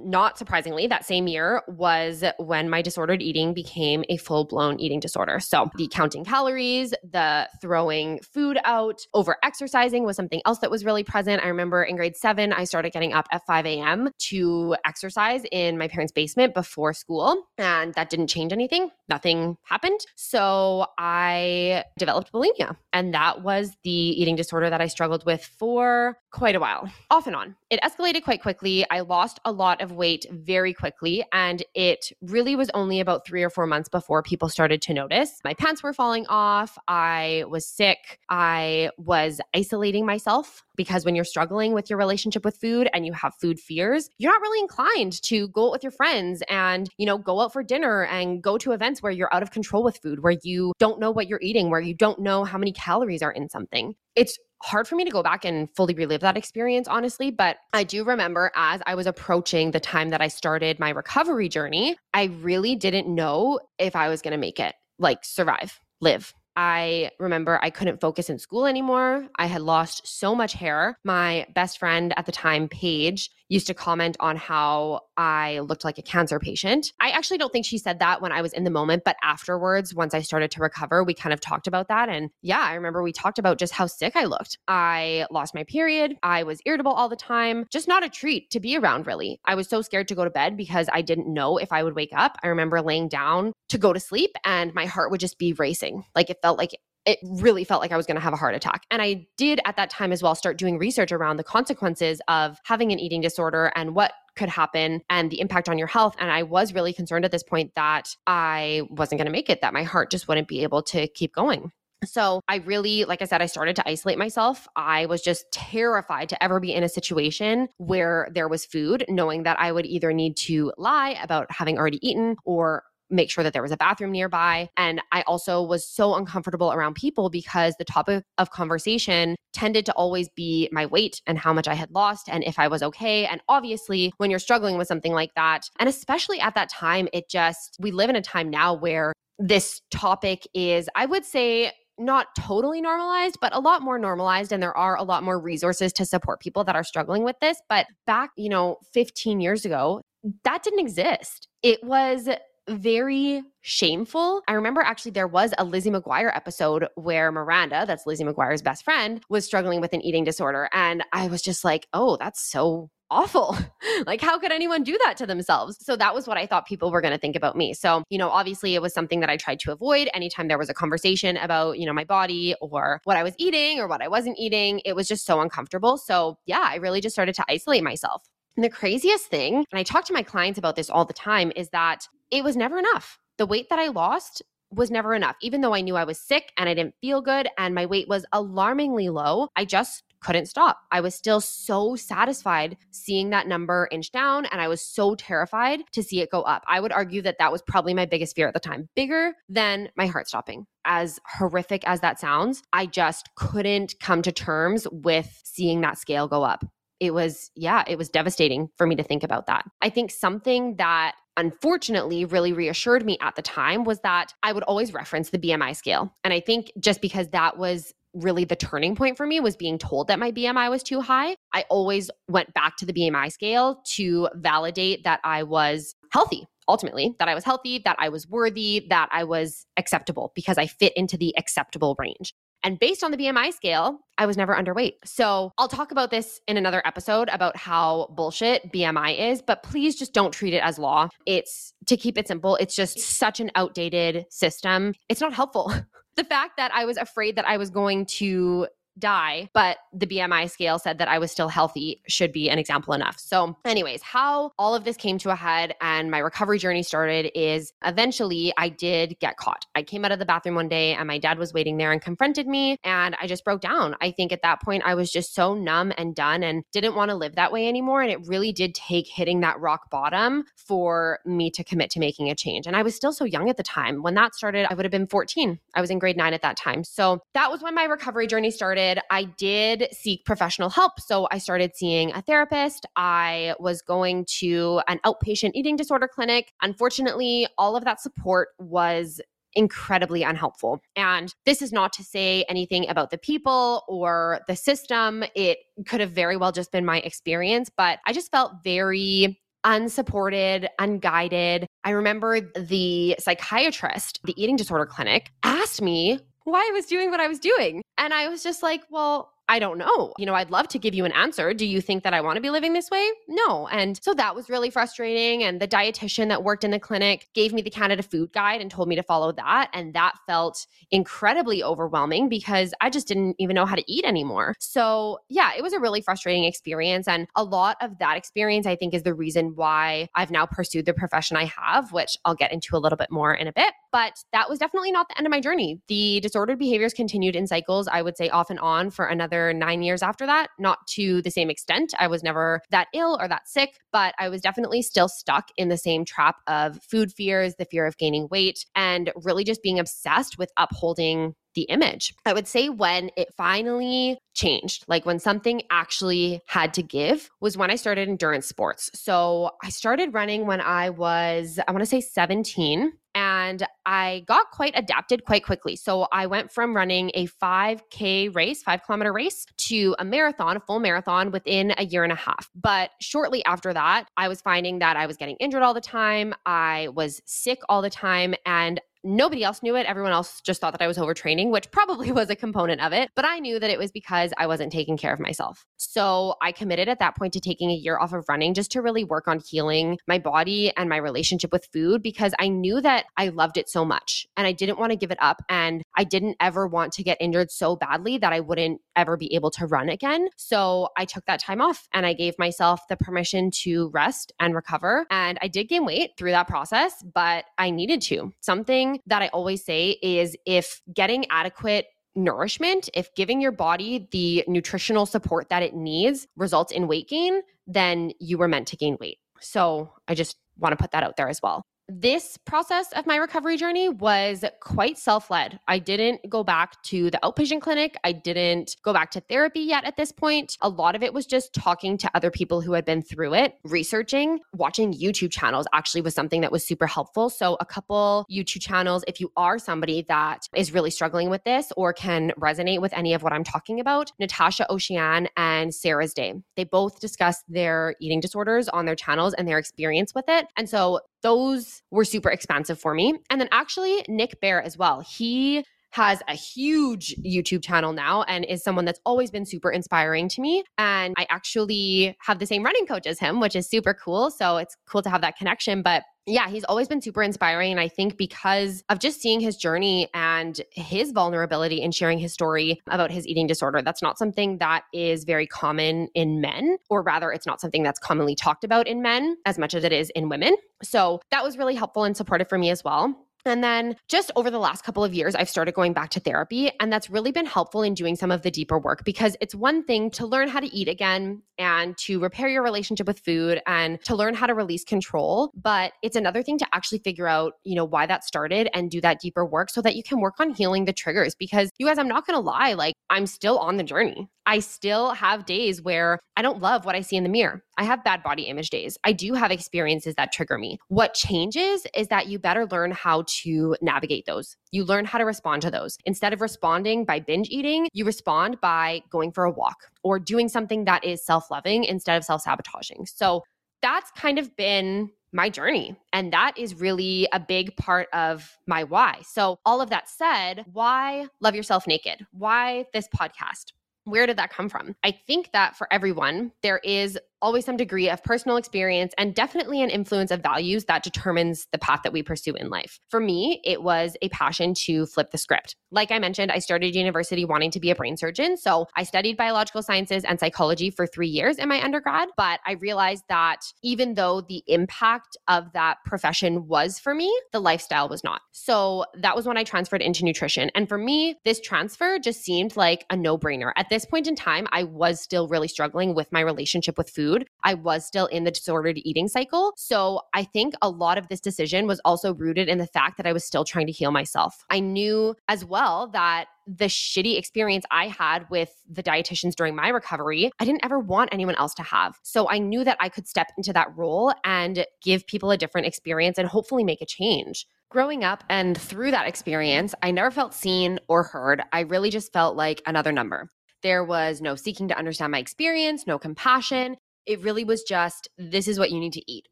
not 0.00 0.38
surprisingly, 0.38 0.86
that 0.86 1.04
same 1.04 1.26
year 1.26 1.62
was 1.66 2.24
when 2.38 2.70
my 2.70 2.82
disordered 2.82 3.20
eating 3.20 3.52
became 3.52 4.04
a 4.08 4.16
full 4.16 4.44
blown 4.44 4.78
eating 4.78 5.00
disorder. 5.00 5.40
So, 5.40 5.64
mm-hmm. 5.64 5.76
the 5.76 5.88
counting 5.88 6.24
calories, 6.24 6.94
the 7.08 7.48
throwing 7.60 8.20
food 8.20 8.58
out, 8.64 9.00
over 9.14 9.36
exercising 9.42 10.04
was 10.04 10.16
something 10.16 10.40
else 10.46 10.58
that 10.60 10.70
was 10.70 10.84
really 10.84 11.02
present. 11.04 11.42
I 11.42 11.48
remember 11.48 11.82
in 11.82 11.96
grade 11.96 12.16
seven, 12.16 12.52
I 12.52 12.64
started 12.64 12.92
getting 12.92 13.12
up 13.12 13.26
at 13.32 13.44
5 13.46 13.66
a.m. 13.66 14.10
to 14.30 14.76
exercise 14.84 15.42
in 15.50 15.78
my 15.78 15.88
parents' 15.88 16.12
basement 16.12 16.54
before 16.54 16.92
school, 16.92 17.44
and 17.56 17.94
that 17.94 18.10
didn't 18.10 18.28
change 18.28 18.52
anything. 18.52 18.90
Nothing 19.08 19.56
happened. 19.62 20.00
So, 20.14 20.86
I 20.98 21.84
developed 21.98 22.32
bulimia, 22.32 22.76
and 22.92 23.14
that 23.14 23.42
was 23.42 23.76
the 23.82 23.90
eating 23.90 24.36
disorder 24.36 24.70
that 24.70 24.80
I 24.80 24.86
struggled 24.86 25.26
with 25.26 25.44
for 25.44 26.18
quite 26.30 26.54
a 26.54 26.60
while, 26.60 26.90
off 27.10 27.26
and 27.26 27.34
on. 27.34 27.56
It 27.70 27.80
escalated 27.82 28.24
quite 28.24 28.40
quickly. 28.40 28.86
I 28.90 29.00
lost 29.00 29.40
a 29.44 29.52
lot 29.52 29.82
of 29.82 29.92
weight 29.92 30.24
very 30.30 30.72
quickly. 30.72 31.22
And 31.32 31.62
it 31.74 32.12
really 32.22 32.56
was 32.56 32.70
only 32.72 33.00
about 33.00 33.26
three 33.26 33.42
or 33.42 33.50
four 33.50 33.66
months 33.66 33.90
before 33.90 34.22
people 34.22 34.48
started 34.48 34.80
to 34.82 34.94
notice. 34.94 35.40
My 35.44 35.52
pants 35.52 35.82
were 35.82 35.92
falling 35.92 36.26
off. 36.28 36.78
I 36.88 37.44
was 37.48 37.66
sick. 37.66 38.20
I 38.30 38.90
was 38.96 39.40
isolating 39.54 40.06
myself 40.06 40.64
because 40.76 41.04
when 41.04 41.14
you're 41.14 41.24
struggling 41.24 41.74
with 41.74 41.90
your 41.90 41.98
relationship 41.98 42.44
with 42.44 42.56
food 42.56 42.88
and 42.94 43.04
you 43.04 43.12
have 43.12 43.34
food 43.34 43.60
fears, 43.60 44.08
you're 44.16 44.32
not 44.32 44.40
really 44.40 44.60
inclined 44.60 45.20
to 45.24 45.48
go 45.48 45.66
out 45.66 45.72
with 45.72 45.82
your 45.82 45.92
friends 45.92 46.42
and, 46.48 46.88
you 46.96 47.04
know, 47.04 47.18
go 47.18 47.40
out 47.40 47.52
for 47.52 47.62
dinner 47.62 48.04
and 48.04 48.42
go 48.42 48.56
to 48.56 48.72
events 48.72 49.02
where 49.02 49.12
you're 49.12 49.34
out 49.34 49.42
of 49.42 49.50
control 49.50 49.84
with 49.84 49.98
food, 49.98 50.22
where 50.22 50.36
you 50.42 50.72
don't 50.78 51.00
know 51.00 51.10
what 51.10 51.28
you're 51.28 51.40
eating, 51.42 51.68
where 51.68 51.80
you 51.80 51.94
don't 51.94 52.20
know 52.20 52.44
how 52.44 52.56
many 52.56 52.72
calories 52.72 53.22
are 53.22 53.32
in 53.32 53.50
something. 53.50 53.94
It's 54.16 54.38
hard 54.62 54.88
for 54.88 54.96
me 54.96 55.04
to 55.04 55.10
go 55.10 55.22
back 55.22 55.44
and 55.44 55.68
fully 55.74 55.94
relive 55.94 56.20
that 56.20 56.36
experience, 56.36 56.88
honestly. 56.88 57.30
But 57.30 57.58
I 57.72 57.84
do 57.84 58.04
remember 58.04 58.50
as 58.54 58.82
I 58.86 58.94
was 58.94 59.06
approaching 59.06 59.70
the 59.70 59.80
time 59.80 60.10
that 60.10 60.20
I 60.20 60.28
started 60.28 60.78
my 60.78 60.90
recovery 60.90 61.48
journey, 61.48 61.96
I 62.14 62.24
really 62.40 62.74
didn't 62.74 63.12
know 63.12 63.60
if 63.78 63.94
I 63.94 64.08
was 64.08 64.22
going 64.22 64.32
to 64.32 64.38
make 64.38 64.60
it, 64.60 64.74
like 64.98 65.24
survive, 65.24 65.80
live. 66.00 66.34
I 66.56 67.12
remember 67.20 67.60
I 67.62 67.70
couldn't 67.70 68.00
focus 68.00 68.28
in 68.28 68.40
school 68.40 68.66
anymore. 68.66 69.28
I 69.36 69.46
had 69.46 69.62
lost 69.62 70.08
so 70.08 70.34
much 70.34 70.54
hair. 70.54 70.98
My 71.04 71.46
best 71.54 71.78
friend 71.78 72.12
at 72.16 72.26
the 72.26 72.32
time, 72.32 72.68
Paige, 72.68 73.30
used 73.48 73.66
to 73.66 73.74
comment 73.74 74.16
on 74.20 74.36
how 74.36 75.00
I 75.16 75.60
looked 75.60 75.84
like 75.84 75.98
a 75.98 76.02
cancer 76.02 76.38
patient. 76.38 76.92
I 77.00 77.10
actually 77.10 77.38
don't 77.38 77.52
think 77.52 77.66
she 77.66 77.78
said 77.78 77.98
that 77.98 78.20
when 78.20 78.32
I 78.32 78.42
was 78.42 78.52
in 78.52 78.64
the 78.64 78.70
moment, 78.70 79.02
but 79.04 79.16
afterwards, 79.22 79.94
once 79.94 80.14
I 80.14 80.20
started 80.20 80.50
to 80.52 80.60
recover, 80.60 81.02
we 81.02 81.14
kind 81.14 81.32
of 81.32 81.40
talked 81.40 81.66
about 81.66 81.88
that. 81.88 82.08
And 82.08 82.30
yeah, 82.42 82.60
I 82.60 82.74
remember 82.74 83.02
we 83.02 83.12
talked 83.12 83.38
about 83.38 83.58
just 83.58 83.72
how 83.72 83.86
sick 83.86 84.14
I 84.16 84.24
looked. 84.24 84.58
I 84.68 85.26
lost 85.30 85.54
my 85.54 85.64
period. 85.64 86.16
I 86.22 86.42
was 86.42 86.60
irritable 86.64 86.92
all 86.92 87.08
the 87.08 87.16
time, 87.16 87.66
just 87.70 87.88
not 87.88 88.04
a 88.04 88.08
treat 88.08 88.50
to 88.50 88.60
be 88.60 88.76
around, 88.76 89.06
really. 89.06 89.40
I 89.44 89.54
was 89.54 89.68
so 89.68 89.82
scared 89.82 90.08
to 90.08 90.14
go 90.14 90.24
to 90.24 90.30
bed 90.30 90.56
because 90.56 90.88
I 90.92 91.02
didn't 91.02 91.32
know 91.32 91.58
if 91.58 91.72
I 91.72 91.82
would 91.82 91.94
wake 91.94 92.12
up. 92.14 92.38
I 92.42 92.48
remember 92.48 92.80
laying 92.80 93.08
down 93.08 93.52
to 93.68 93.78
go 93.78 93.92
to 93.92 94.00
sleep 94.00 94.30
and 94.44 94.74
my 94.74 94.86
heart 94.86 95.10
would 95.10 95.20
just 95.20 95.38
be 95.38 95.52
racing. 95.52 96.04
Like 96.14 96.30
it 96.30 96.38
felt 96.42 96.58
like 96.58 96.78
it 97.08 97.18
really 97.22 97.64
felt 97.64 97.80
like 97.80 97.90
I 97.90 97.96
was 97.96 98.04
going 98.04 98.16
to 98.16 98.20
have 98.20 98.34
a 98.34 98.36
heart 98.36 98.54
attack. 98.54 98.84
And 98.90 99.00
I 99.00 99.26
did 99.38 99.60
at 99.64 99.76
that 99.76 99.88
time 99.88 100.12
as 100.12 100.22
well 100.22 100.34
start 100.34 100.58
doing 100.58 100.76
research 100.76 101.10
around 101.10 101.38
the 101.38 101.42
consequences 101.42 102.20
of 102.28 102.58
having 102.64 102.92
an 102.92 102.98
eating 102.98 103.22
disorder 103.22 103.72
and 103.74 103.94
what 103.94 104.12
could 104.36 104.50
happen 104.50 105.00
and 105.08 105.30
the 105.30 105.40
impact 105.40 105.70
on 105.70 105.78
your 105.78 105.86
health. 105.86 106.14
And 106.18 106.30
I 106.30 106.42
was 106.42 106.74
really 106.74 106.92
concerned 106.92 107.24
at 107.24 107.32
this 107.32 107.42
point 107.42 107.74
that 107.76 108.14
I 108.26 108.82
wasn't 108.90 109.18
going 109.18 109.26
to 109.26 109.32
make 109.32 109.48
it, 109.48 109.62
that 109.62 109.72
my 109.72 109.84
heart 109.84 110.10
just 110.10 110.28
wouldn't 110.28 110.48
be 110.48 110.62
able 110.62 110.82
to 110.82 111.08
keep 111.08 111.34
going. 111.34 111.72
So 112.04 112.42
I 112.46 112.56
really, 112.56 113.06
like 113.06 113.22
I 113.22 113.24
said, 113.24 113.40
I 113.40 113.46
started 113.46 113.74
to 113.76 113.88
isolate 113.88 114.18
myself. 114.18 114.68
I 114.76 115.06
was 115.06 115.22
just 115.22 115.50
terrified 115.50 116.28
to 116.28 116.42
ever 116.44 116.60
be 116.60 116.74
in 116.74 116.84
a 116.84 116.88
situation 116.90 117.68
where 117.78 118.28
there 118.32 118.48
was 118.48 118.66
food, 118.66 119.06
knowing 119.08 119.44
that 119.44 119.58
I 119.58 119.72
would 119.72 119.86
either 119.86 120.12
need 120.12 120.36
to 120.36 120.72
lie 120.76 121.18
about 121.22 121.50
having 121.50 121.78
already 121.78 122.06
eaten 122.06 122.36
or 122.44 122.84
make 123.10 123.30
sure 123.30 123.44
that 123.44 123.52
there 123.52 123.62
was 123.62 123.72
a 123.72 123.76
bathroom 123.76 124.12
nearby. 124.12 124.68
And 124.76 125.00
I 125.12 125.22
also 125.22 125.62
was 125.62 125.86
so 125.86 126.14
uncomfortable 126.14 126.72
around 126.72 126.94
people 126.94 127.30
because 127.30 127.74
the 127.78 127.84
topic 127.84 128.24
of 128.38 128.50
conversation 128.50 129.36
tended 129.52 129.86
to 129.86 129.92
always 129.92 130.28
be 130.28 130.68
my 130.72 130.86
weight 130.86 131.22
and 131.26 131.38
how 131.38 131.52
much 131.52 131.68
I 131.68 131.74
had 131.74 131.90
lost 131.90 132.28
and 132.28 132.44
if 132.44 132.58
I 132.58 132.68
was 132.68 132.82
okay. 132.82 133.26
And 133.26 133.40
obviously, 133.48 134.12
when 134.18 134.30
you're 134.30 134.38
struggling 134.38 134.78
with 134.78 134.88
something 134.88 135.12
like 135.12 135.34
that, 135.34 135.68
and 135.78 135.88
especially 135.88 136.40
at 136.40 136.54
that 136.54 136.70
time, 136.70 137.08
it 137.12 137.28
just, 137.28 137.76
we 137.80 137.90
live 137.90 138.10
in 138.10 138.16
a 138.16 138.22
time 138.22 138.50
now 138.50 138.74
where 138.74 139.12
this 139.38 139.80
topic 139.90 140.46
is, 140.54 140.88
I 140.94 141.06
would 141.06 141.24
say, 141.24 141.72
not 141.98 142.28
totally 142.36 142.80
normalized, 142.80 143.38
but 143.40 143.54
a 143.54 143.60
lot 143.60 143.82
more 143.82 143.98
normalized. 143.98 144.52
And 144.52 144.62
there 144.62 144.76
are 144.76 144.96
a 144.96 145.02
lot 145.02 145.22
more 145.22 145.38
resources 145.38 145.92
to 145.94 146.04
support 146.04 146.40
people 146.40 146.64
that 146.64 146.76
are 146.76 146.84
struggling 146.84 147.24
with 147.24 147.36
this. 147.40 147.60
But 147.68 147.86
back, 148.06 148.30
you 148.36 148.48
know, 148.48 148.78
15 148.92 149.40
years 149.40 149.64
ago, 149.64 150.02
that 150.44 150.62
didn't 150.62 150.80
exist. 150.80 151.48
It 151.62 151.82
was 151.82 152.28
very 152.68 153.42
shameful. 153.60 154.42
I 154.48 154.52
remember 154.52 154.80
actually 154.80 155.12
there 155.12 155.26
was 155.26 155.52
a 155.58 155.64
Lizzie 155.64 155.90
McGuire 155.90 156.34
episode 156.34 156.86
where 156.94 157.30
Miranda, 157.32 157.84
that's 157.86 158.06
Lizzie 158.06 158.24
McGuire's 158.24 158.62
best 158.62 158.84
friend, 158.84 159.22
was 159.28 159.44
struggling 159.44 159.80
with 159.80 159.92
an 159.92 160.02
eating 160.02 160.24
disorder. 160.24 160.68
And 160.72 161.04
I 161.12 161.28
was 161.28 161.42
just 161.42 161.64
like, 161.64 161.86
oh, 161.92 162.16
that's 162.16 162.40
so 162.40 162.90
awful. 163.10 163.56
like, 164.06 164.20
how 164.20 164.38
could 164.38 164.52
anyone 164.52 164.82
do 164.82 164.98
that 165.04 165.16
to 165.16 165.26
themselves? 165.26 165.78
So 165.80 165.96
that 165.96 166.14
was 166.14 166.26
what 166.26 166.36
I 166.36 166.46
thought 166.46 166.66
people 166.66 166.90
were 166.90 167.00
going 167.00 167.12
to 167.12 167.18
think 167.18 167.36
about 167.36 167.56
me. 167.56 167.74
So, 167.74 168.04
you 168.10 168.18
know, 168.18 168.28
obviously 168.28 168.74
it 168.74 168.82
was 168.82 168.92
something 168.94 169.20
that 169.20 169.30
I 169.30 169.36
tried 169.36 169.60
to 169.60 169.72
avoid 169.72 170.08
anytime 170.14 170.48
there 170.48 170.58
was 170.58 170.68
a 170.68 170.74
conversation 170.74 171.36
about, 171.36 171.78
you 171.78 171.86
know, 171.86 171.92
my 171.92 172.04
body 172.04 172.54
or 172.60 173.00
what 173.04 173.16
I 173.16 173.22
was 173.22 173.34
eating 173.38 173.80
or 173.80 173.88
what 173.88 174.02
I 174.02 174.08
wasn't 174.08 174.38
eating. 174.38 174.80
It 174.84 174.94
was 174.94 175.08
just 175.08 175.26
so 175.26 175.40
uncomfortable. 175.40 175.96
So, 175.96 176.38
yeah, 176.46 176.64
I 176.64 176.76
really 176.76 177.00
just 177.00 177.14
started 177.14 177.34
to 177.36 177.44
isolate 177.48 177.82
myself. 177.82 178.22
And 178.56 178.64
the 178.64 178.70
craziest 178.70 179.26
thing, 179.26 179.54
and 179.54 179.78
I 179.78 179.84
talk 179.84 180.04
to 180.06 180.12
my 180.12 180.24
clients 180.24 180.58
about 180.58 180.74
this 180.74 180.90
all 180.90 181.04
the 181.04 181.12
time, 181.12 181.52
is 181.54 181.68
that 181.70 182.08
it 182.30 182.44
was 182.44 182.56
never 182.56 182.78
enough. 182.78 183.18
The 183.38 183.46
weight 183.46 183.68
that 183.70 183.78
I 183.78 183.88
lost 183.88 184.42
was 184.70 184.90
never 184.90 185.14
enough. 185.14 185.36
Even 185.40 185.60
though 185.60 185.74
I 185.74 185.80
knew 185.80 185.96
I 185.96 186.04
was 186.04 186.20
sick 186.20 186.52
and 186.56 186.68
I 186.68 186.74
didn't 186.74 186.94
feel 187.00 187.22
good 187.22 187.48
and 187.56 187.74
my 187.74 187.86
weight 187.86 188.08
was 188.08 188.26
alarmingly 188.32 189.08
low, 189.08 189.48
I 189.56 189.64
just 189.64 190.02
couldn't 190.20 190.46
stop. 190.46 190.80
I 190.90 191.00
was 191.00 191.14
still 191.14 191.40
so 191.40 191.94
satisfied 191.94 192.76
seeing 192.90 193.30
that 193.30 193.46
number 193.46 193.88
inch 193.92 194.10
down 194.10 194.46
and 194.46 194.60
I 194.60 194.68
was 194.68 194.82
so 194.82 195.14
terrified 195.14 195.80
to 195.92 196.02
see 196.02 196.20
it 196.20 196.30
go 196.30 196.42
up. 196.42 196.64
I 196.66 196.80
would 196.80 196.92
argue 196.92 197.22
that 197.22 197.36
that 197.38 197.52
was 197.52 197.62
probably 197.62 197.94
my 197.94 198.04
biggest 198.04 198.34
fear 198.34 198.48
at 198.48 198.54
the 198.54 198.60
time, 198.60 198.88
bigger 198.96 199.34
than 199.48 199.90
my 199.96 200.06
heart 200.06 200.28
stopping. 200.28 200.66
As 200.84 201.20
horrific 201.24 201.86
as 201.86 202.00
that 202.00 202.18
sounds, 202.18 202.62
I 202.72 202.86
just 202.86 203.28
couldn't 203.36 203.94
come 204.00 204.22
to 204.22 204.32
terms 204.32 204.86
with 204.90 205.40
seeing 205.44 205.82
that 205.82 205.98
scale 205.98 206.26
go 206.28 206.42
up. 206.42 206.64
It 207.00 207.14
was, 207.14 207.52
yeah, 207.54 207.84
it 207.86 207.96
was 207.96 208.08
devastating 208.08 208.70
for 208.76 208.86
me 208.86 208.96
to 208.96 209.04
think 209.04 209.22
about 209.22 209.46
that. 209.46 209.64
I 209.80 209.88
think 209.88 210.10
something 210.10 210.76
that 210.78 211.14
unfortunately 211.38 212.26
really 212.26 212.52
reassured 212.52 213.06
me 213.06 213.16
at 213.22 213.36
the 213.36 213.42
time 213.42 213.84
was 213.84 214.00
that 214.00 214.34
I 214.42 214.52
would 214.52 214.64
always 214.64 214.92
reference 214.92 215.30
the 215.30 215.38
BMI 215.38 215.74
scale. 215.74 216.12
And 216.24 216.34
I 216.34 216.40
think 216.40 216.70
just 216.78 217.00
because 217.00 217.28
that 217.28 217.56
was 217.56 217.94
really 218.12 218.44
the 218.44 218.56
turning 218.56 218.96
point 218.96 219.16
for 219.16 219.26
me 219.26 219.38
was 219.38 219.56
being 219.56 219.78
told 219.78 220.08
that 220.08 220.18
my 220.18 220.32
BMI 220.32 220.68
was 220.68 220.82
too 220.82 221.00
high. 221.00 221.36
I 221.54 221.64
always 221.70 222.10
went 222.28 222.52
back 222.54 222.76
to 222.78 222.86
the 222.86 222.92
BMI 222.92 223.30
scale 223.30 223.82
to 223.94 224.28
validate 224.34 225.04
that 225.04 225.20
I 225.24 225.44
was 225.44 225.94
healthy. 226.12 226.46
Ultimately, 226.66 227.14
that 227.18 227.28
I 227.28 227.34
was 227.34 227.44
healthy, 227.44 227.80
that 227.86 227.96
I 227.98 228.10
was 228.10 228.28
worthy, 228.28 228.86
that 228.90 229.08
I 229.10 229.24
was 229.24 229.64
acceptable 229.78 230.32
because 230.34 230.58
I 230.58 230.66
fit 230.66 230.92
into 230.96 231.16
the 231.16 231.34
acceptable 231.38 231.96
range. 231.98 232.34
And 232.68 232.78
based 232.78 233.02
on 233.02 233.10
the 233.10 233.16
BMI 233.16 233.54
scale, 233.54 233.98
I 234.18 234.26
was 234.26 234.36
never 234.36 234.54
underweight. 234.54 234.96
So 235.02 235.52
I'll 235.56 235.68
talk 235.68 235.90
about 235.90 236.10
this 236.10 236.38
in 236.46 236.58
another 236.58 236.82
episode 236.84 237.30
about 237.30 237.56
how 237.56 238.12
bullshit 238.14 238.70
BMI 238.70 239.30
is, 239.30 239.40
but 239.40 239.62
please 239.62 239.96
just 239.96 240.12
don't 240.12 240.32
treat 240.32 240.52
it 240.52 240.62
as 240.62 240.78
law. 240.78 241.08
It's 241.24 241.72
to 241.86 241.96
keep 241.96 242.18
it 242.18 242.28
simple, 242.28 242.56
it's 242.56 242.76
just 242.76 242.98
such 242.98 243.40
an 243.40 243.50
outdated 243.54 244.26
system. 244.28 244.92
It's 245.08 245.22
not 245.22 245.32
helpful. 245.32 245.72
the 246.16 246.24
fact 246.24 246.58
that 246.58 246.70
I 246.74 246.84
was 246.84 246.98
afraid 246.98 247.36
that 247.36 247.48
I 247.48 247.56
was 247.56 247.70
going 247.70 248.04
to 248.18 248.66
die, 248.98 249.48
but 249.52 249.78
the 249.92 250.06
BMI 250.06 250.50
scale 250.50 250.78
said 250.78 250.98
that 250.98 251.08
I 251.08 251.18
was 251.18 251.30
still 251.30 251.48
healthy 251.48 252.02
should 252.08 252.32
be 252.32 252.50
an 252.50 252.58
example 252.58 252.94
enough. 252.94 253.18
So, 253.18 253.56
anyways, 253.64 254.02
how 254.02 254.52
all 254.58 254.74
of 254.74 254.84
this 254.84 254.96
came 254.96 255.18
to 255.18 255.30
a 255.30 255.34
head 255.36 255.74
and 255.80 256.10
my 256.10 256.18
recovery 256.18 256.58
journey 256.58 256.82
started 256.82 257.30
is 257.34 257.72
eventually 257.84 258.52
I 258.56 258.68
did 258.68 259.16
get 259.20 259.36
caught. 259.36 259.66
I 259.74 259.82
came 259.82 260.04
out 260.04 260.12
of 260.12 260.18
the 260.18 260.26
bathroom 260.26 260.54
one 260.54 260.68
day 260.68 260.94
and 260.94 261.06
my 261.06 261.18
dad 261.18 261.38
was 261.38 261.52
waiting 261.52 261.76
there 261.76 261.92
and 261.92 262.00
confronted 262.00 262.46
me 262.46 262.76
and 262.84 263.16
I 263.20 263.26
just 263.26 263.44
broke 263.44 263.60
down. 263.60 263.94
I 264.00 264.10
think 264.10 264.32
at 264.32 264.42
that 264.42 264.62
point 264.62 264.82
I 264.84 264.94
was 264.94 265.10
just 265.10 265.34
so 265.34 265.54
numb 265.54 265.92
and 265.96 266.14
done 266.14 266.42
and 266.42 266.64
didn't 266.72 266.94
want 266.94 267.10
to 267.10 267.16
live 267.16 267.34
that 267.36 267.52
way 267.52 267.68
anymore 267.68 268.02
and 268.02 268.10
it 268.10 268.26
really 268.26 268.52
did 268.52 268.74
take 268.74 269.06
hitting 269.06 269.40
that 269.40 269.58
rock 269.60 269.90
bottom 269.90 270.44
for 270.56 271.20
me 271.24 271.50
to 271.50 271.64
commit 271.64 271.90
to 271.90 272.00
making 272.00 272.30
a 272.30 272.34
change. 272.34 272.66
And 272.66 272.76
I 272.76 272.82
was 272.82 272.94
still 272.94 273.12
so 273.12 273.24
young 273.24 273.48
at 273.48 273.56
the 273.56 273.62
time. 273.62 274.02
When 274.02 274.14
that 274.14 274.34
started, 274.34 274.66
I 274.70 274.74
would 274.74 274.84
have 274.84 274.92
been 274.92 275.06
14. 275.06 275.58
I 275.74 275.80
was 275.80 275.90
in 275.90 275.98
grade 275.98 276.16
9 276.16 276.34
at 276.34 276.42
that 276.42 276.56
time. 276.56 276.84
So, 276.84 277.20
that 277.34 277.50
was 277.50 277.62
when 277.62 277.74
my 277.74 277.84
recovery 277.84 278.26
journey 278.26 278.50
started 278.50 278.87
started, 278.88 279.02
I 279.10 279.24
did 279.24 279.88
seek 279.92 280.24
professional 280.24 280.70
help. 280.70 281.00
So 281.00 281.28
I 281.30 281.38
started 281.38 281.72
seeing 281.74 282.12
a 282.12 282.22
therapist. 282.22 282.86
I 282.96 283.54
was 283.58 283.82
going 283.82 284.26
to 284.38 284.80
an 284.88 285.00
outpatient 285.04 285.52
eating 285.54 285.76
disorder 285.76 286.08
clinic. 286.08 286.52
Unfortunately, 286.62 287.46
all 287.56 287.76
of 287.76 287.84
that 287.84 288.00
support 288.00 288.48
was 288.58 289.20
incredibly 289.54 290.22
unhelpful. 290.22 290.80
And 290.94 291.34
this 291.44 291.62
is 291.62 291.72
not 291.72 291.92
to 291.94 292.04
say 292.04 292.44
anything 292.48 292.88
about 292.88 293.10
the 293.10 293.18
people 293.18 293.82
or 293.88 294.40
the 294.46 294.54
system. 294.54 295.24
It 295.34 295.58
could 295.86 296.00
have 296.00 296.10
very 296.10 296.36
well 296.36 296.52
just 296.52 296.70
been 296.70 296.84
my 296.84 297.00
experience, 297.00 297.70
but 297.74 297.98
I 298.06 298.12
just 298.12 298.30
felt 298.30 298.52
very 298.62 299.40
unsupported, 299.64 300.68
unguided. 300.78 301.66
I 301.82 301.90
remember 301.90 302.40
the 302.40 303.16
psychiatrist, 303.18 304.20
the 304.24 304.40
eating 304.40 304.56
disorder 304.56 304.86
clinic, 304.86 305.30
asked 305.42 305.82
me 305.82 306.20
why 306.50 306.68
I 306.68 306.72
was 306.72 306.86
doing 306.86 307.10
what 307.10 307.20
I 307.20 307.28
was 307.28 307.38
doing. 307.38 307.82
And 307.96 308.12
I 308.14 308.28
was 308.28 308.42
just 308.42 308.62
like, 308.62 308.82
well, 308.90 309.32
I 309.48 309.58
don't 309.58 309.78
know. 309.78 310.12
You 310.18 310.26
know, 310.26 310.34
I'd 310.34 310.50
love 310.50 310.68
to 310.68 310.78
give 310.78 310.94
you 310.94 311.06
an 311.06 311.12
answer. 311.12 311.54
Do 311.54 311.64
you 311.64 311.80
think 311.80 312.02
that 312.04 312.12
I 312.12 312.20
want 312.20 312.36
to 312.36 312.42
be 312.42 312.50
living 312.50 312.74
this 312.74 312.90
way? 312.90 313.08
No. 313.28 313.66
And 313.68 313.98
so 314.02 314.12
that 314.14 314.34
was 314.34 314.50
really 314.50 314.68
frustrating. 314.68 315.42
And 315.42 315.58
the 315.58 315.66
dietitian 315.66 316.28
that 316.28 316.44
worked 316.44 316.64
in 316.64 316.70
the 316.70 316.78
clinic 316.78 317.28
gave 317.32 317.54
me 317.54 317.62
the 317.62 317.70
Canada 317.70 318.02
Food 318.02 318.32
Guide 318.32 318.60
and 318.60 318.70
told 318.70 318.88
me 318.88 318.96
to 318.96 319.02
follow 319.02 319.32
that. 319.32 319.70
And 319.72 319.94
that 319.94 320.16
felt 320.26 320.66
incredibly 320.90 321.62
overwhelming 321.62 322.28
because 322.28 322.74
I 322.82 322.90
just 322.90 323.08
didn't 323.08 323.36
even 323.38 323.54
know 323.54 323.64
how 323.64 323.74
to 323.74 323.90
eat 323.90 324.04
anymore. 324.04 324.54
So, 324.58 325.18
yeah, 325.30 325.52
it 325.56 325.62
was 325.62 325.72
a 325.72 325.80
really 325.80 326.02
frustrating 326.02 326.44
experience. 326.44 327.08
And 327.08 327.26
a 327.34 327.42
lot 327.42 327.78
of 327.80 327.98
that 328.00 328.18
experience, 328.18 328.66
I 328.66 328.76
think, 328.76 328.92
is 328.92 329.02
the 329.02 329.14
reason 329.14 329.52
why 329.54 330.08
I've 330.14 330.30
now 330.30 330.44
pursued 330.44 330.84
the 330.84 330.92
profession 330.92 331.38
I 331.38 331.46
have, 331.46 331.90
which 331.92 332.18
I'll 332.26 332.34
get 332.34 332.52
into 332.52 332.76
a 332.76 332.78
little 332.78 332.98
bit 332.98 333.10
more 333.10 333.32
in 333.32 333.48
a 333.48 333.52
bit. 333.52 333.72
But 333.92 334.12
that 334.32 334.50
was 334.50 334.58
definitely 334.58 334.92
not 334.92 335.08
the 335.08 335.16
end 335.16 335.26
of 335.26 335.30
my 335.30 335.40
journey. 335.40 335.80
The 335.88 336.20
disordered 336.20 336.58
behaviors 336.58 336.92
continued 336.92 337.34
in 337.34 337.46
cycles, 337.46 337.88
I 337.88 338.02
would 338.02 338.18
say 338.18 338.28
off 338.28 338.50
and 338.50 338.60
on 338.60 338.90
for 338.90 339.06
another 339.06 339.37
another 339.38 339.58
nine 339.58 339.82
years 339.82 340.02
after 340.02 340.26
that, 340.26 340.48
not 340.58 340.86
to 340.88 341.22
the 341.22 341.30
same 341.30 341.50
extent. 341.50 341.94
I 341.98 342.06
was 342.06 342.22
never 342.22 342.60
that 342.70 342.88
ill 342.94 343.18
or 343.20 343.28
that 343.28 343.48
sick, 343.48 343.78
but 343.92 344.14
I 344.18 344.28
was 344.28 344.40
definitely 344.40 344.82
still 344.82 345.08
stuck 345.08 345.48
in 345.56 345.68
the 345.68 345.76
same 345.76 346.04
trap 346.04 346.36
of 346.46 346.78
food 346.82 347.12
fears, 347.12 347.54
the 347.58 347.64
fear 347.64 347.86
of 347.86 347.96
gaining 347.98 348.28
weight, 348.30 348.64
and 348.74 349.12
really 349.16 349.44
just 349.44 349.62
being 349.62 349.78
obsessed 349.78 350.38
with 350.38 350.50
upholding 350.56 351.34
the 351.58 351.64
image. 351.64 352.14
I 352.24 352.32
would 352.32 352.46
say 352.46 352.68
when 352.68 353.10
it 353.16 353.34
finally 353.36 354.16
changed, 354.32 354.84
like 354.86 355.04
when 355.04 355.18
something 355.18 355.62
actually 355.70 356.40
had 356.46 356.72
to 356.74 356.84
give, 356.84 357.30
was 357.40 357.56
when 357.56 357.68
I 357.68 357.74
started 357.74 358.08
endurance 358.08 358.46
sports. 358.46 358.92
So 358.94 359.50
I 359.64 359.70
started 359.70 360.14
running 360.14 360.46
when 360.46 360.60
I 360.60 360.90
was, 360.90 361.58
I 361.66 361.72
want 361.72 361.82
to 361.82 361.86
say 361.86 362.00
17 362.00 362.92
and 363.16 363.66
I 363.84 364.22
got 364.28 364.52
quite 364.52 364.74
adapted 364.76 365.24
quite 365.24 365.44
quickly. 365.44 365.74
So 365.74 366.06
I 366.12 366.26
went 366.26 366.52
from 366.52 366.76
running 366.76 367.10
a 367.14 367.26
5K 367.26 368.32
race, 368.32 368.62
five 368.62 368.84
kilometer 368.84 369.12
race, 369.12 369.44
to 369.56 369.96
a 369.98 370.04
marathon, 370.04 370.56
a 370.56 370.60
full 370.60 370.78
marathon 370.78 371.32
within 371.32 371.74
a 371.76 371.86
year 371.86 372.04
and 372.04 372.12
a 372.12 372.16
half. 372.16 372.48
But 372.54 372.90
shortly 373.00 373.44
after 373.46 373.74
that, 373.74 374.06
I 374.16 374.28
was 374.28 374.40
finding 374.40 374.78
that 374.78 374.96
I 374.96 375.06
was 375.06 375.16
getting 375.16 375.34
injured 375.40 375.62
all 375.62 375.74
the 375.74 375.80
time. 375.80 376.34
I 376.46 376.88
was 376.94 377.20
sick 377.24 377.58
all 377.68 377.82
the 377.82 377.90
time. 377.90 378.36
And 378.46 378.80
Nobody 379.08 379.42
else 379.42 379.62
knew 379.62 379.74
it. 379.74 379.86
Everyone 379.86 380.12
else 380.12 380.42
just 380.42 380.60
thought 380.60 380.72
that 380.72 380.82
I 380.82 380.86
was 380.86 380.98
overtraining, 380.98 381.48
which 381.48 381.70
probably 381.70 382.12
was 382.20 382.28
a 382.28 382.36
component 382.36 382.82
of 382.82 382.92
it. 382.92 383.10
But 383.16 383.24
I 383.24 383.38
knew 383.38 383.58
that 383.58 383.70
it 383.70 383.78
was 383.78 383.90
because 383.90 384.34
I 384.36 384.46
wasn't 384.46 384.70
taking 384.70 384.98
care 384.98 385.14
of 385.14 385.18
myself. 385.18 385.64
So 385.78 386.34
I 386.42 386.52
committed 386.52 386.90
at 386.90 386.98
that 386.98 387.16
point 387.16 387.32
to 387.32 387.40
taking 387.40 387.70
a 387.70 387.74
year 387.74 387.98
off 387.98 388.12
of 388.12 388.26
running 388.28 388.52
just 388.52 388.70
to 388.72 388.82
really 388.82 389.04
work 389.04 389.26
on 389.26 389.40
healing 389.40 389.98
my 390.06 390.18
body 390.18 390.74
and 390.76 390.90
my 390.90 390.98
relationship 390.98 391.52
with 391.52 391.66
food 391.72 392.02
because 392.02 392.34
I 392.38 392.48
knew 392.48 392.82
that 392.82 393.06
I 393.16 393.28
loved 393.28 393.56
it 393.56 393.70
so 393.70 393.82
much 393.82 394.26
and 394.36 394.46
I 394.46 394.52
didn't 394.52 394.78
want 394.78 394.92
to 394.92 394.96
give 394.96 395.10
it 395.10 395.18
up. 395.22 395.42
And 395.48 395.82
I 395.96 396.04
didn't 396.04 396.36
ever 396.38 396.66
want 396.68 396.92
to 396.92 397.02
get 397.02 397.16
injured 397.18 397.50
so 397.50 397.76
badly 397.76 398.18
that 398.18 398.34
I 398.34 398.40
wouldn't 398.40 398.82
ever 398.94 399.16
be 399.16 399.34
able 399.34 399.50
to 399.52 399.66
run 399.66 399.88
again. 399.88 400.28
So 400.36 400.90
I 400.98 401.06
took 401.06 401.24
that 401.24 401.40
time 401.40 401.62
off 401.62 401.88
and 401.94 402.04
I 402.04 402.12
gave 402.12 402.38
myself 402.38 402.82
the 402.90 402.96
permission 402.98 403.50
to 403.62 403.88
rest 403.88 404.32
and 404.38 404.54
recover. 404.54 405.06
And 405.10 405.38
I 405.40 405.48
did 405.48 405.70
gain 405.70 405.86
weight 405.86 406.10
through 406.18 406.32
that 406.32 406.46
process, 406.46 407.02
but 407.14 407.46
I 407.56 407.70
needed 407.70 408.02
to. 408.02 408.34
Something 408.40 408.97
that 409.06 409.22
I 409.22 409.28
always 409.28 409.64
say 409.64 409.98
is 410.02 410.36
if 410.46 410.80
getting 410.92 411.24
adequate 411.30 411.86
nourishment, 412.14 412.88
if 412.94 413.14
giving 413.14 413.40
your 413.40 413.52
body 413.52 414.08
the 414.10 414.44
nutritional 414.48 415.06
support 415.06 415.48
that 415.50 415.62
it 415.62 415.74
needs 415.74 416.26
results 416.36 416.72
in 416.72 416.88
weight 416.88 417.08
gain, 417.08 417.42
then 417.66 418.12
you 418.18 418.38
were 418.38 418.48
meant 418.48 418.68
to 418.68 418.76
gain 418.76 418.96
weight. 419.00 419.18
So 419.40 419.92
I 420.08 420.14
just 420.14 420.36
want 420.58 420.76
to 420.76 420.82
put 420.82 420.90
that 420.90 421.04
out 421.04 421.16
there 421.16 421.28
as 421.28 421.40
well 421.42 421.64
this 421.88 422.36
process 422.36 422.92
of 422.92 423.06
my 423.06 423.16
recovery 423.16 423.56
journey 423.56 423.88
was 423.88 424.44
quite 424.60 424.98
self 424.98 425.30
led. 425.30 425.58
I 425.66 425.78
didn't 425.78 426.28
go 426.28 426.44
back 426.44 426.80
to 426.84 427.10
the 427.10 427.18
outpatient 427.22 427.62
clinic. 427.62 427.96
I 428.04 428.12
didn't 428.12 428.76
go 428.82 428.92
back 428.92 429.10
to 429.12 429.20
therapy 429.20 429.60
yet 429.60 429.84
at 429.84 429.96
this 429.96 430.12
point. 430.12 430.56
A 430.60 430.68
lot 430.68 430.94
of 430.94 431.02
it 431.02 431.14
was 431.14 431.24
just 431.24 431.54
talking 431.54 431.96
to 431.98 432.10
other 432.14 432.30
people 432.30 432.60
who 432.60 432.74
had 432.74 432.84
been 432.84 433.00
through 433.00 433.34
it, 433.34 433.54
researching, 433.64 434.40
watching 434.54 434.92
YouTube 434.92 435.32
channels 435.32 435.66
actually 435.72 436.02
was 436.02 436.14
something 436.14 436.42
that 436.42 436.52
was 436.52 436.66
super 436.66 436.86
helpful. 436.86 437.30
So, 437.30 437.56
a 437.58 437.64
couple 437.64 438.26
YouTube 438.30 438.60
channels, 438.60 439.02
if 439.08 439.18
you 439.18 439.32
are 439.36 439.58
somebody 439.58 440.04
that 440.08 440.46
is 440.54 440.72
really 440.72 440.90
struggling 440.90 441.30
with 441.30 441.44
this 441.44 441.72
or 441.76 441.94
can 441.94 442.32
resonate 442.38 442.82
with 442.82 442.92
any 442.92 443.14
of 443.14 443.22
what 443.22 443.32
I'm 443.32 443.44
talking 443.44 443.80
about, 443.80 444.12
Natacha 444.20 444.66
Océane 444.68 445.28
and 445.36 445.74
Sarah's 445.74 446.12
Day. 446.12 446.34
They 446.56 446.64
both 446.64 447.00
discuss 447.00 447.42
their 447.48 447.94
eating 448.00 448.20
disorders 448.20 448.68
on 448.68 448.84
their 448.84 448.96
channels 448.96 449.32
and 449.34 449.48
their 449.48 449.58
experience 449.58 450.14
with 450.14 450.26
it. 450.28 450.46
And 450.56 450.68
so, 450.68 451.00
those 451.22 451.82
were 451.90 452.04
super 452.04 452.30
expensive 452.30 452.78
for 452.80 452.94
me. 452.94 453.14
And 453.30 453.40
then 453.40 453.48
actually, 453.52 454.04
Nick 454.08 454.40
Bare 454.40 454.62
as 454.62 454.76
well. 454.76 455.00
He 455.00 455.64
has 455.98 456.22
a 456.28 456.34
huge 456.34 457.12
YouTube 457.24 457.60
channel 457.60 457.92
now 457.92 458.22
and 458.22 458.44
is 458.44 458.62
someone 458.62 458.84
that's 458.84 459.00
always 459.04 459.32
been 459.32 459.44
super 459.44 459.68
inspiring 459.68 460.28
to 460.28 460.40
me. 460.40 460.62
And 460.78 461.12
I 461.18 461.26
actually 461.28 462.16
have 462.20 462.38
the 462.38 462.46
same 462.46 462.62
running 462.62 462.86
coach 462.86 463.04
as 463.04 463.18
him, 463.18 463.40
which 463.40 463.56
is 463.56 463.68
super 463.68 463.94
cool. 463.94 464.30
So 464.30 464.58
it's 464.58 464.76
cool 464.86 465.02
to 465.02 465.10
have 465.10 465.22
that 465.22 465.36
connection. 465.36 465.82
But 465.82 466.04
yeah, 466.24 466.48
he's 466.48 466.62
always 466.62 466.86
been 466.86 467.00
super 467.00 467.20
inspiring. 467.20 467.72
And 467.72 467.80
I 467.80 467.88
think 467.88 468.16
because 468.16 468.84
of 468.90 469.00
just 469.00 469.20
seeing 469.20 469.40
his 469.40 469.56
journey 469.56 470.08
and 470.14 470.60
his 470.70 471.10
vulnerability 471.10 471.80
in 471.80 471.90
sharing 471.90 472.20
his 472.20 472.32
story 472.32 472.80
about 472.86 473.10
his 473.10 473.26
eating 473.26 473.48
disorder, 473.48 473.82
that's 473.82 474.02
not 474.02 474.18
something 474.18 474.58
that 474.58 474.84
is 474.92 475.24
very 475.24 475.48
common 475.48 476.10
in 476.14 476.40
men, 476.40 476.76
or 476.90 477.02
rather, 477.02 477.32
it's 477.32 477.46
not 477.46 477.60
something 477.60 477.82
that's 477.82 477.98
commonly 477.98 478.36
talked 478.36 478.62
about 478.62 478.86
in 478.86 479.02
men 479.02 479.36
as 479.46 479.58
much 479.58 479.74
as 479.74 479.82
it 479.82 479.92
is 479.92 480.10
in 480.10 480.28
women. 480.28 480.54
So 480.80 481.20
that 481.32 481.42
was 481.42 481.58
really 481.58 481.74
helpful 481.74 482.04
and 482.04 482.16
supportive 482.16 482.48
for 482.48 482.58
me 482.58 482.70
as 482.70 482.84
well. 482.84 483.16
And 483.44 483.62
then 483.62 483.96
just 484.08 484.30
over 484.36 484.50
the 484.50 484.58
last 484.58 484.84
couple 484.84 485.04
of 485.04 485.14
years, 485.14 485.34
I've 485.34 485.48
started 485.48 485.74
going 485.74 485.92
back 485.92 486.10
to 486.10 486.20
therapy. 486.20 486.70
And 486.80 486.92
that's 486.92 487.10
really 487.10 487.32
been 487.32 487.46
helpful 487.46 487.82
in 487.82 487.94
doing 487.94 488.16
some 488.16 488.30
of 488.30 488.42
the 488.42 488.50
deeper 488.50 488.78
work 488.78 489.04
because 489.04 489.36
it's 489.40 489.54
one 489.54 489.84
thing 489.84 490.10
to 490.12 490.26
learn 490.26 490.48
how 490.48 490.60
to 490.60 490.66
eat 490.74 490.88
again 490.88 491.42
and 491.58 491.96
to 491.98 492.20
repair 492.20 492.48
your 492.48 492.62
relationship 492.62 493.06
with 493.06 493.18
food 493.20 493.60
and 493.66 494.02
to 494.04 494.14
learn 494.14 494.34
how 494.34 494.46
to 494.46 494.54
release 494.54 494.84
control. 494.84 495.50
But 495.54 495.92
it's 496.02 496.16
another 496.16 496.42
thing 496.42 496.58
to 496.58 496.66
actually 496.72 496.98
figure 496.98 497.26
out, 497.26 497.54
you 497.64 497.74
know, 497.74 497.84
why 497.84 498.06
that 498.06 498.24
started 498.24 498.68
and 498.74 498.90
do 498.90 499.00
that 499.00 499.20
deeper 499.20 499.44
work 499.44 499.70
so 499.70 499.82
that 499.82 499.96
you 499.96 500.02
can 500.02 500.20
work 500.20 500.34
on 500.38 500.50
healing 500.50 500.84
the 500.84 500.92
triggers. 500.92 501.34
Because 501.34 501.70
you 501.78 501.86
guys, 501.86 501.98
I'm 501.98 502.08
not 502.08 502.26
going 502.26 502.36
to 502.36 502.40
lie, 502.40 502.74
like 502.74 502.94
I'm 503.10 503.26
still 503.26 503.58
on 503.58 503.76
the 503.76 503.84
journey. 503.84 504.28
I 504.48 504.60
still 504.60 505.10
have 505.10 505.44
days 505.44 505.82
where 505.82 506.20
I 506.34 506.40
don't 506.40 506.62
love 506.62 506.86
what 506.86 506.94
I 506.94 507.02
see 507.02 507.16
in 507.16 507.22
the 507.22 507.28
mirror. 507.28 507.62
I 507.76 507.84
have 507.84 508.02
bad 508.02 508.22
body 508.22 508.44
image 508.44 508.70
days. 508.70 508.96
I 509.04 509.12
do 509.12 509.34
have 509.34 509.50
experiences 509.50 510.14
that 510.14 510.32
trigger 510.32 510.56
me. 510.56 510.78
What 510.88 511.12
changes 511.12 511.86
is 511.94 512.08
that 512.08 512.28
you 512.28 512.38
better 512.38 512.64
learn 512.64 512.92
how 512.92 513.24
to 513.42 513.76
navigate 513.82 514.24
those. 514.24 514.56
You 514.72 514.86
learn 514.86 515.04
how 515.04 515.18
to 515.18 515.24
respond 515.26 515.60
to 515.62 515.70
those. 515.70 515.98
Instead 516.06 516.32
of 516.32 516.40
responding 516.40 517.04
by 517.04 517.20
binge 517.20 517.48
eating, 517.50 517.88
you 517.92 518.06
respond 518.06 518.58
by 518.62 519.02
going 519.10 519.32
for 519.32 519.44
a 519.44 519.50
walk 519.50 519.76
or 520.02 520.18
doing 520.18 520.48
something 520.48 520.86
that 520.86 521.04
is 521.04 521.22
self 521.22 521.50
loving 521.50 521.84
instead 521.84 522.16
of 522.16 522.24
self 522.24 522.40
sabotaging. 522.40 523.04
So 523.04 523.42
that's 523.82 524.10
kind 524.12 524.38
of 524.38 524.56
been 524.56 525.10
my 525.30 525.50
journey. 525.50 525.94
And 526.14 526.32
that 526.32 526.56
is 526.56 526.74
really 526.74 527.28
a 527.34 527.40
big 527.40 527.76
part 527.76 528.08
of 528.14 528.56
my 528.66 528.84
why. 528.84 529.20
So, 529.24 529.58
all 529.66 529.82
of 529.82 529.90
that 529.90 530.08
said, 530.08 530.64
why 530.72 531.26
love 531.42 531.54
yourself 531.54 531.86
naked? 531.86 532.26
Why 532.32 532.86
this 532.94 533.08
podcast? 533.08 533.72
Where 534.08 534.26
did 534.26 534.38
that 534.38 534.50
come 534.50 534.68
from? 534.68 534.96
I 535.04 535.12
think 535.12 535.52
that 535.52 535.76
for 535.76 535.92
everyone, 535.92 536.52
there 536.62 536.78
is 536.78 537.18
always 537.40 537.64
some 537.64 537.76
degree 537.76 538.08
of 538.10 538.22
personal 538.24 538.56
experience 538.56 539.12
and 539.18 539.34
definitely 539.34 539.82
an 539.82 539.90
influence 539.90 540.30
of 540.30 540.42
values 540.42 540.84
that 540.86 541.02
determines 541.02 541.66
the 541.72 541.78
path 541.78 542.00
that 542.02 542.12
we 542.12 542.22
pursue 542.22 542.54
in 542.54 542.68
life. 542.70 542.98
For 543.08 543.20
me, 543.20 543.60
it 543.64 543.82
was 543.82 544.16
a 544.22 544.28
passion 544.30 544.74
to 544.86 545.06
flip 545.06 545.30
the 545.30 545.38
script. 545.38 545.76
Like 545.90 546.10
I 546.10 546.18
mentioned, 546.18 546.50
I 546.50 546.58
started 546.58 546.94
university 546.94 547.44
wanting 547.44 547.70
to 547.72 547.80
be 547.80 547.90
a 547.90 547.94
brain 547.94 548.16
surgeon. 548.16 548.56
So 548.56 548.86
I 548.96 549.04
studied 549.04 549.36
biological 549.36 549.82
sciences 549.82 550.24
and 550.24 550.38
psychology 550.38 550.90
for 550.90 551.06
three 551.06 551.28
years 551.28 551.58
in 551.58 551.68
my 551.68 551.82
undergrad. 551.82 552.28
But 552.36 552.60
I 552.66 552.72
realized 552.72 553.24
that 553.28 553.60
even 553.82 554.14
though 554.14 554.42
the 554.42 554.62
impact 554.66 555.36
of 555.46 555.72
that 555.72 555.98
profession 556.04 556.66
was 556.66 556.98
for 556.98 557.14
me, 557.14 557.34
the 557.52 557.60
lifestyle 557.60 558.08
was 558.08 558.24
not. 558.24 558.40
So 558.52 559.04
that 559.14 559.36
was 559.36 559.46
when 559.46 559.56
I 559.56 559.64
transferred 559.64 560.02
into 560.02 560.24
nutrition. 560.24 560.70
And 560.74 560.88
for 560.88 560.98
me, 560.98 561.36
this 561.44 561.60
transfer 561.60 562.18
just 562.18 562.42
seemed 562.42 562.76
like 562.76 563.06
a 563.10 563.16
no 563.16 563.38
brainer. 563.38 563.72
At 563.76 563.88
this 563.88 564.04
point 564.04 564.26
in 564.26 564.34
time, 564.34 564.66
I 564.72 564.84
was 564.84 565.20
still 565.20 565.48
really 565.48 565.68
struggling 565.68 566.14
with 566.14 566.30
my 566.32 566.40
relationship 566.40 566.98
with 566.98 567.08
food 567.10 567.27
food, 567.28 567.46
I 567.64 567.74
was 567.74 568.06
still 568.06 568.26
in 568.26 568.44
the 568.44 568.50
disordered 568.50 568.98
eating 568.98 569.28
cycle. 569.28 569.72
So 569.76 570.22
I 570.34 570.44
think 570.44 570.74
a 570.82 570.88
lot 570.88 571.18
of 571.18 571.28
this 571.28 571.40
decision 571.40 571.86
was 571.86 572.00
also 572.04 572.34
rooted 572.34 572.68
in 572.68 572.78
the 572.78 572.86
fact 572.86 573.16
that 573.16 573.26
I 573.26 573.32
was 573.32 573.44
still 573.44 573.64
trying 573.64 573.86
to 573.86 573.92
heal 573.92 574.10
myself. 574.10 574.64
I 574.70 574.80
knew 574.80 575.34
as 575.48 575.64
well 575.64 576.08
that 576.08 576.46
the 576.66 576.86
shitty 576.86 577.38
experience 577.38 577.84
I 577.90 578.08
had 578.08 578.48
with 578.50 578.70
the 578.90 579.02
dietitians 579.02 579.54
during 579.54 579.74
my 579.74 579.88
recovery, 579.88 580.50
I 580.58 580.64
didn't 580.64 580.84
ever 580.84 580.98
want 580.98 581.30
anyone 581.32 581.54
else 581.56 581.74
to 581.74 581.82
have. 581.82 582.18
So 582.22 582.48
I 582.48 582.58
knew 582.58 582.84
that 582.84 582.98
I 583.00 583.08
could 583.08 583.26
step 583.26 583.48
into 583.56 583.72
that 583.72 583.96
role 583.96 584.32
and 584.44 584.86
give 585.02 585.26
people 585.26 585.50
a 585.50 585.56
different 585.56 585.86
experience 585.86 586.38
and 586.38 586.46
hopefully 586.46 586.84
make 586.84 587.00
a 587.00 587.06
change. 587.06 587.66
Growing 587.90 588.22
up 588.22 588.44
and 588.50 588.76
through 588.76 589.12
that 589.12 589.26
experience, 589.26 589.94
I 590.02 590.10
never 590.10 590.30
felt 590.30 590.52
seen 590.52 590.98
or 591.08 591.22
heard. 591.22 591.62
I 591.72 591.80
really 591.80 592.10
just 592.10 592.34
felt 592.34 592.54
like 592.54 592.82
another 592.84 593.12
number. 593.12 593.50
There 593.82 594.04
was 594.04 594.40
no 594.40 594.56
seeking 594.56 594.88
to 594.88 594.98
understand 594.98 595.32
my 595.32 595.38
experience, 595.38 596.06
no 596.06 596.18
compassion, 596.18 596.96
it 597.28 597.42
really 597.42 597.62
was 597.62 597.82
just 597.82 598.28
this 598.38 598.66
is 598.66 598.78
what 598.78 598.90
you 598.90 598.98
need 598.98 599.12
to 599.12 599.30
eat, 599.30 599.46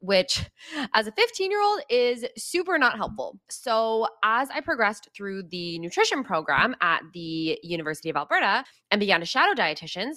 which 0.01 0.51
as 0.95 1.07
a 1.07 1.13
15 1.13 1.51
year 1.51 1.63
old 1.63 1.83
is 1.91 2.25
super 2.37 2.79
not 2.79 2.97
helpful. 2.97 3.39
So, 3.51 4.09
as 4.25 4.49
I 4.51 4.63
progressed 4.63 5.11
through 5.15 5.45
the 5.51 5.79
nutrition 5.79 6.25
program 6.25 6.75
at 6.81 7.03
the 7.13 7.59
University 7.63 8.09
of 8.09 8.17
Alberta 8.17 8.65
and 8.91 8.99
began 8.99 9.21
to 9.21 9.27
shadow 9.27 9.55
dietitians, 9.55 10.17